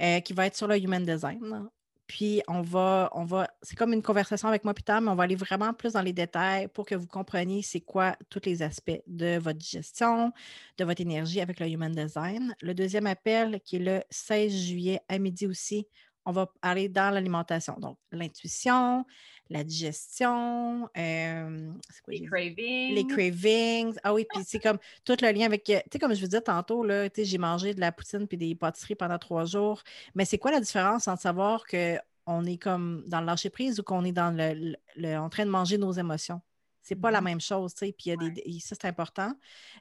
[0.00, 1.68] euh, qui va être sur le Human Design.
[2.10, 5.14] Puis on va, on va, c'est comme une conversation avec moi plus tard, mais on
[5.14, 8.62] va aller vraiment plus dans les détails pour que vous compreniez c'est quoi tous les
[8.62, 10.32] aspects de votre gestion,
[10.76, 12.52] de votre énergie avec le Human Design.
[12.62, 15.86] Le deuxième appel, qui est le 16 juillet à midi aussi,
[16.30, 17.74] on va aller dans l'alimentation.
[17.78, 19.04] Donc, l'intuition,
[19.48, 21.72] la digestion, euh,
[22.04, 22.94] quoi, Les cravings.
[22.94, 23.94] les cravings.
[24.04, 25.64] Ah oui, puis c'est comme tout le lien avec.
[25.64, 28.28] Tu sais, comme je vous disais tantôt, là, tu sais, j'ai mangé de la poutine
[28.28, 29.82] puis des pâtisseries pendant trois jours.
[30.14, 33.82] Mais c'est quoi la différence entre savoir qu'on est comme dans le lâcher prise ou
[33.82, 36.40] qu'on est dans le, le- le- en train de manger nos émotions?
[36.82, 37.24] C'est pas la Mhm.
[37.24, 37.92] même chose, tu sais.
[37.92, 38.58] Puis il y a des- Ouais.
[38.60, 39.32] ça, c'est important.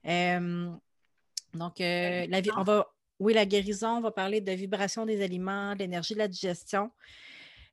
[0.05, 0.71] Euh,
[1.53, 2.87] donc, euh, la, on va.
[3.19, 6.91] Oui, la guérison, on va parler de vibration des aliments, de l'énergie de la digestion.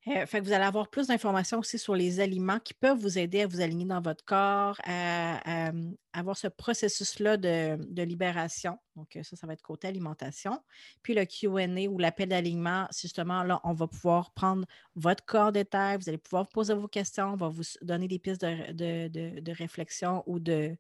[0.09, 3.47] Euh, vous allez avoir plus d'informations aussi sur les aliments qui peuvent vous aider à
[3.49, 5.73] vous aligner dans votre corps, à,
[6.13, 8.79] avoir ce processus-là de, de libération.
[8.95, 10.61] Donc, euh, ça, ça va être côté alimentation.
[11.03, 15.99] Puis le QA ou l'appel d'alignement, justement là, on va pouvoir prendre votre corps détail,
[15.99, 19.41] vous allez pouvoir poser vos questions, on va vous donner des pistes de, de- de-
[19.41, 20.77] de réflexion ou de,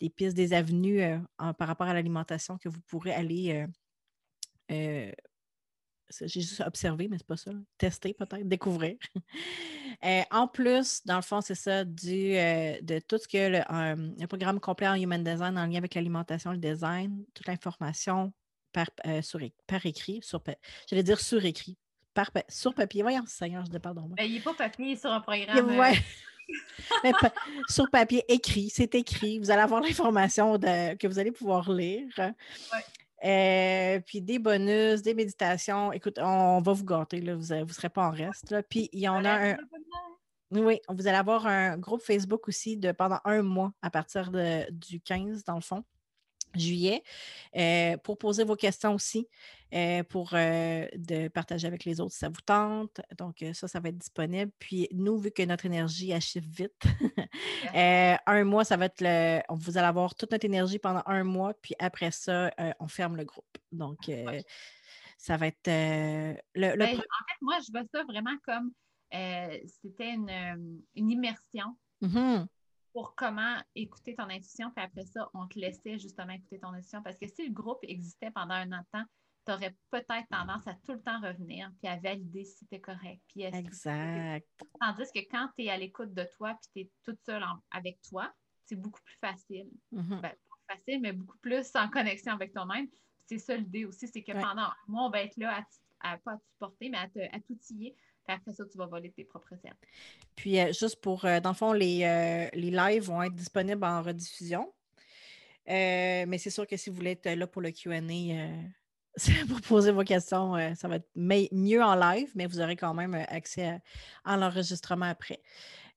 [0.00, 1.18] des pistes, des avenues euh,
[1.58, 3.66] par rapport à l'alimentation que vous pourrez aller.
[4.70, 5.10] Euh,
[6.10, 7.52] J'ai juste observé, mais c'est pas ça.
[7.78, 8.96] Tester peut-être, découvrir.
[10.02, 13.58] Euh, en plus, dans le fond, c'est ça, du, euh, de tout ce que le,
[13.70, 18.32] euh, le programme complet en Human Design en lien avec l'alimentation, le design, toute l'information
[18.72, 18.86] par,
[19.20, 20.42] sur, par écrit, sur,
[20.88, 21.76] j'allais dire sur écrit,
[22.14, 23.02] par, pa- sur papier.
[23.02, 24.02] Voyons, Seigneur, je pardon.
[24.02, 24.14] moi.
[24.16, 25.76] Ben, il n'est pas papier sur un programme.
[25.78, 25.92] ouais.
[27.04, 27.12] Mais
[27.68, 29.38] sur papier écrit, c'est écrit.
[29.38, 32.08] Vous allez avoir l'information que vous allez pouvoir lire.
[33.24, 35.92] Euh, puis des bonus, des méditations.
[35.92, 38.50] Écoute, on va vous gâter, là, vous ne serez pas en reste.
[38.50, 38.62] là.
[38.62, 39.56] Puis il y en a un.
[40.52, 44.68] Oui, vous allez avoir un groupe Facebook aussi de pendant un mois à partir de-
[44.72, 45.84] du 15, dans le fond,
[46.54, 47.02] juillet,
[47.56, 49.28] euh, pour poser vos questions aussi,
[49.74, 53.00] euh, pour euh, de partager avec les autres si ça vous tente.
[53.18, 54.50] Donc, ça, ça va être disponible.
[54.58, 56.82] Puis, nous, vu que notre énergie achève vite,
[57.74, 59.40] un mois, ça va être le.
[59.50, 63.24] Vous allez avoir toute notre énergie pendant un mois, puis après ça, on ferme le
[63.24, 63.58] groupe.
[63.72, 64.10] Donc,
[65.18, 65.66] ça va être.
[65.66, 68.72] le, le Ben, en fait, moi, je vois ça vraiment comme
[69.82, 72.48] c'était une, une immersion Mhm.
[72.92, 77.02] Pour comment écouter ton intuition, puis après ça, on te laissait justement écouter ton intuition.
[77.02, 79.04] Parce que si le groupe existait pendant un an de temps,
[79.46, 83.20] tu aurais peut-être tendance à tout le temps revenir, puis à valider si c'était correct.
[83.28, 84.46] Puis que- Exact.
[84.80, 87.58] Tandis que quand tu es à l'écoute de toi, puis tu es toute seule en-
[87.70, 88.32] avec toi,
[88.66, 89.70] c'est beaucoup plus facile.
[89.92, 90.20] Mhm.
[90.20, 90.32] Ben,
[90.66, 92.88] pas facile, mais beaucoup plus en connexion avec toi-même.
[93.26, 94.40] C'est ça l'idée aussi, c'est que Ouais.
[94.40, 95.64] pendant un mois, on va être là
[96.00, 97.94] à, pas à te supporter, mais à, te, à t'outiller.
[98.30, 99.74] Après ça, tu vas voler tes propres ailes.
[100.36, 103.84] Puis, euh, juste pour, euh, dans le fond, les, euh, les lives vont être disponibles
[103.84, 104.72] en rediffusion.
[105.66, 108.00] Mais c'est sûr que si vous voulez être là pour le QA,
[109.48, 113.14] pour poser vos questions, ça va être mieux en live, mais vous aurez quand même
[113.14, 113.80] accès
[114.24, 115.40] à, l'enregistrement après.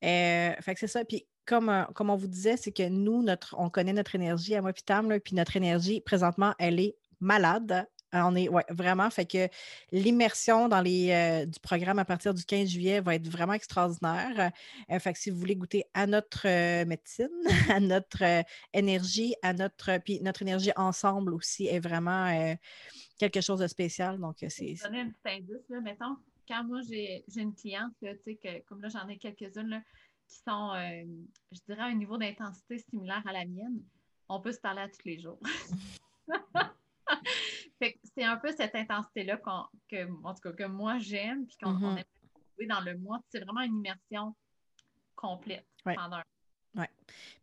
[0.02, 1.04] Fait que c'est ça.
[1.06, 4.62] Puis comme, comme on vous disait, c'est que nous, notre, on connaît notre énergie à
[4.62, 7.88] moi puis notre énergie, présentement, elle est malade.
[8.14, 9.48] On est ouais, vraiment, fait que
[9.92, 14.52] l'immersion dans les euh, du programme à partir du 15 juillet va être vraiment extraordinaire.
[14.92, 17.30] Euh, fait que si vous voulez goûter à notre euh, médecine,
[17.70, 18.44] à notre
[18.74, 22.56] énergie, à notre puis notre énergie ensemble aussi est vraiment
[23.18, 24.20] quelque chose de spécial.
[24.20, 28.14] Donc c'est Je donner un petit indice, là, mettons, quand moi j'ai une cliente, là,
[28.16, 29.84] tu sais, que, comme là j'en ai quelques-unes
[30.28, 30.74] qui sont,
[31.52, 33.82] je dirais, à un niveau d'intensité similaire à la mienne,
[34.30, 35.40] on peut se parler à tous les jours.
[38.16, 41.72] C'est un peu cette intensité-là qu'on- que, en tout cas, que moi j'aime, puis qu'on
[41.72, 41.98] Mhm.
[41.98, 42.04] aime
[42.52, 43.20] trouver dans le mois.
[43.30, 44.36] C'est vraiment une immersion
[45.16, 45.96] complète Ouais.
[45.96, 46.86] pendant un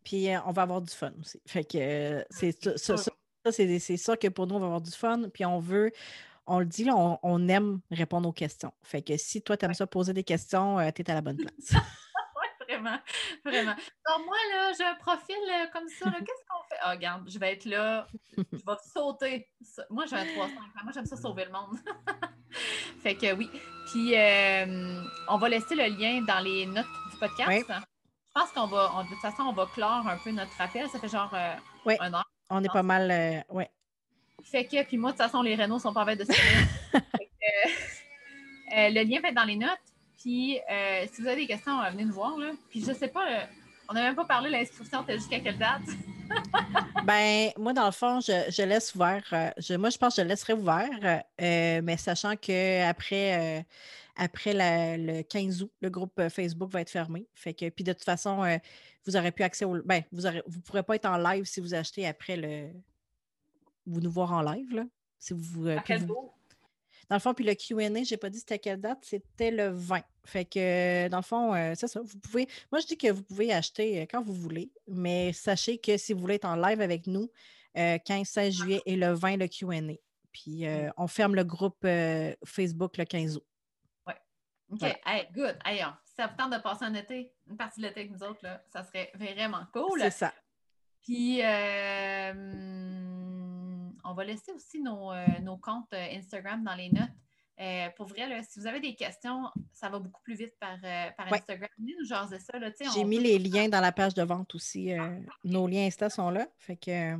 [0.03, 1.41] Puis euh, on va avoir du fun aussi.
[1.45, 2.97] Fait que euh, c'est ça,
[3.51, 5.29] c'est que pour nous, on va avoir du fun.
[5.33, 5.91] Puis on veut,
[6.47, 8.73] on le dit, là, on, on aime répondre aux questions.
[8.83, 9.75] Fait que si toi, tu aimes Ouais.
[9.75, 11.69] ça poser des questions, tu es à la bonne place.
[12.71, 12.97] Vraiment,
[13.45, 13.71] vraiment.
[13.75, 16.05] Donc, moi, là, j'ai un profil euh, comme ça.
[16.11, 16.77] Qu'est-ce qu'on fait?
[16.81, 18.07] Ah, regarde, je vais être là.
[18.37, 19.49] Je vais sauter.
[19.89, 20.53] Moi, j'ai un 300.
[20.83, 21.77] Moi, j'aime ça sauver le monde.
[23.03, 23.49] fait que oui.
[23.91, 27.49] Puis, euh, on va laisser le lien dans les notes du podcast.
[27.49, 27.63] Oui.
[27.67, 30.87] Je pense qu'on va, on- de toute façon, on va clore un peu notre rappel.
[30.89, 31.53] Ça fait genre euh,
[31.85, 31.95] Oui.
[31.99, 32.29] un heure.
[32.49, 33.11] on est pas mal.
[33.11, 33.69] euh, ouais.
[34.43, 36.31] Fait que, puis moi, de toute façon, les Renault sont pas en train de se
[36.95, 39.77] euh, le lien va être dans les notes.
[40.21, 42.37] Puis, euh, si vous avez des questions, euh, venez nous voir.
[42.37, 42.51] Là.
[42.69, 43.43] Puis, je sais pas, euh,
[43.89, 45.81] on n'a même pas parlé de l'inscription, t'as jusqu'à quelle date?
[47.03, 49.23] Ben, moi, dans le fond, je, je laisse ouvert.
[49.33, 53.63] euh, je- moi, je pense que je laisserai ouvert, mais sachant qu'après euh,
[54.15, 57.27] après la- le 15 août, le groupe Facebook va être fermé.
[57.33, 58.43] Fait que, puis de toute façon,
[59.05, 59.81] vous aurez plus accès au.
[59.83, 62.69] Ben, vous ne vous pourrez pas être en live si vous achetez après le.
[63.87, 64.83] Vous nous voir en live, là.
[65.17, 66.37] Si vous, À puis quel vous- jour?
[67.11, 69.51] Dans le fond, puis le QA, je n'ai pas dit c'était à quelle date, c'était
[69.51, 70.01] le 20.
[70.23, 71.99] Fait que, dans le fond, euh, c'est ça.
[71.99, 72.47] Vous pouvez.
[72.71, 76.13] Moi, je dis que vous pouvez acheter euh, quand vous voulez, mais sachez que si
[76.13, 77.29] vous voulez être en live avec nous,
[77.77, 79.93] euh, 15-16 juillet et le 20, le QA.
[80.31, 83.45] Puis, euh, on ferme le groupe euh, Facebook le 15 août.
[84.07, 84.95] OK, Voilà.
[85.05, 85.57] hey, good.
[85.65, 88.13] Hey, hein, si ça vous tente de passer un été, une partie de l'été avec
[88.13, 89.99] nous autres, là, ça serait vraiment cool.
[89.99, 90.33] C'est ça.
[91.01, 93.10] Puis, euh, hum,
[94.03, 97.09] on va laisser aussi nos, euh, nos comptes euh, Instagram dans les notes.
[97.59, 100.79] Euh, pour vrai, là, si vous avez des questions, ça va beaucoup plus vite par,
[101.15, 101.37] par Ouais.
[101.37, 101.69] Instagram.
[101.77, 102.53] Venez nous jaser ça.
[102.93, 104.91] J'ai mis peut- les liens dans la page de vente aussi.
[104.91, 106.47] euh, nos liens Insta sont là.
[106.57, 107.15] Fait que.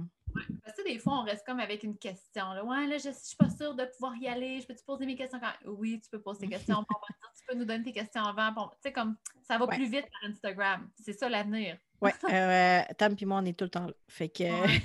[0.63, 2.53] Parce que des fois, on reste comme avec une question.
[2.53, 2.63] Là.
[2.63, 4.61] Ouais, là, je ne suis pas sûre de pouvoir y aller.
[4.61, 5.69] Je peux-tu poser mes questions quand.
[5.69, 6.77] Oui, tu peux poser tes questions.
[6.77, 6.97] Bon,
[7.37, 8.51] tu peux nous donner tes questions avant.
[8.53, 9.75] Bon, tu sais, comme ça va Ouais.
[9.75, 10.89] plus vite par Instagram.
[10.95, 11.77] C'est ça l'avenir.
[12.01, 13.93] Ouais, euh, Tam et moi, on est tout le temps là.
[14.07, 14.43] Fait que.
[14.43, 14.81] Ouais.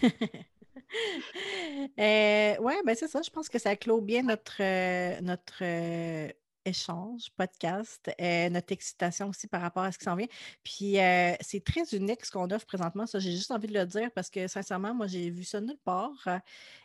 [1.99, 3.23] Euh, ouais, ben c'est ça.
[3.23, 6.29] Je pense que ça clôt bien notre, euh, notre euh,
[6.65, 8.11] échange, podcast,
[8.51, 10.27] notre excitation aussi par rapport à ce qui s'en vient.
[10.65, 10.97] Puis
[11.41, 13.07] c'est très unique ce qu'on offre présentement.
[13.07, 15.79] Ça, j'ai juste envie de le dire parce que sincèrement, moi, j'ai vu ça nulle
[15.85, 16.29] part.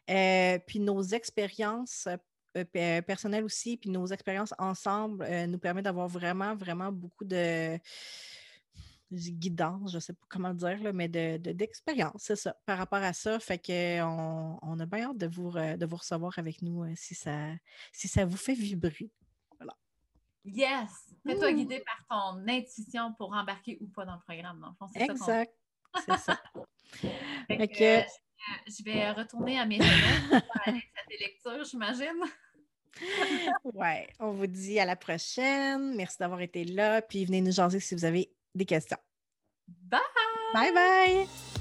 [0.05, 2.07] Puis nos expériences.
[2.53, 7.79] pe- personnelles aussi, puis nos expériences ensemble nous permettent d'avoir vraiment, vraiment beaucoup de,
[9.11, 12.55] guidance, je ne sais pas comment le dire, là, mais de, de- d'expérience, c'est ça,
[12.65, 13.39] par rapport à ça.
[13.39, 16.93] Fait qu'on on a bien hâte de vous, re- de vous recevoir avec nous euh,
[16.95, 17.49] si, ça,
[17.91, 19.09] si ça vous fait vibrer.
[20.43, 20.89] Yes!
[21.25, 21.55] Fais-toi Mmh.
[21.55, 24.59] guider par ton intuition pour embarquer ou pas dans le programme.
[24.59, 25.53] Dans le fond, c'est ça qu'on- Exact.
[26.05, 26.41] C'est ça.
[27.47, 28.03] Fait que, euh,
[28.67, 32.23] je, vais retourner à mes réunions pour aller à tes lectures, j'imagine.
[33.73, 35.95] Ouais, on vous dit à la prochaine.
[35.95, 37.01] Merci d'avoir été là.
[37.03, 38.97] Puis venez nous jaser si vous avez des questions.
[39.67, 39.99] Bye!
[40.53, 41.60] Bye bye!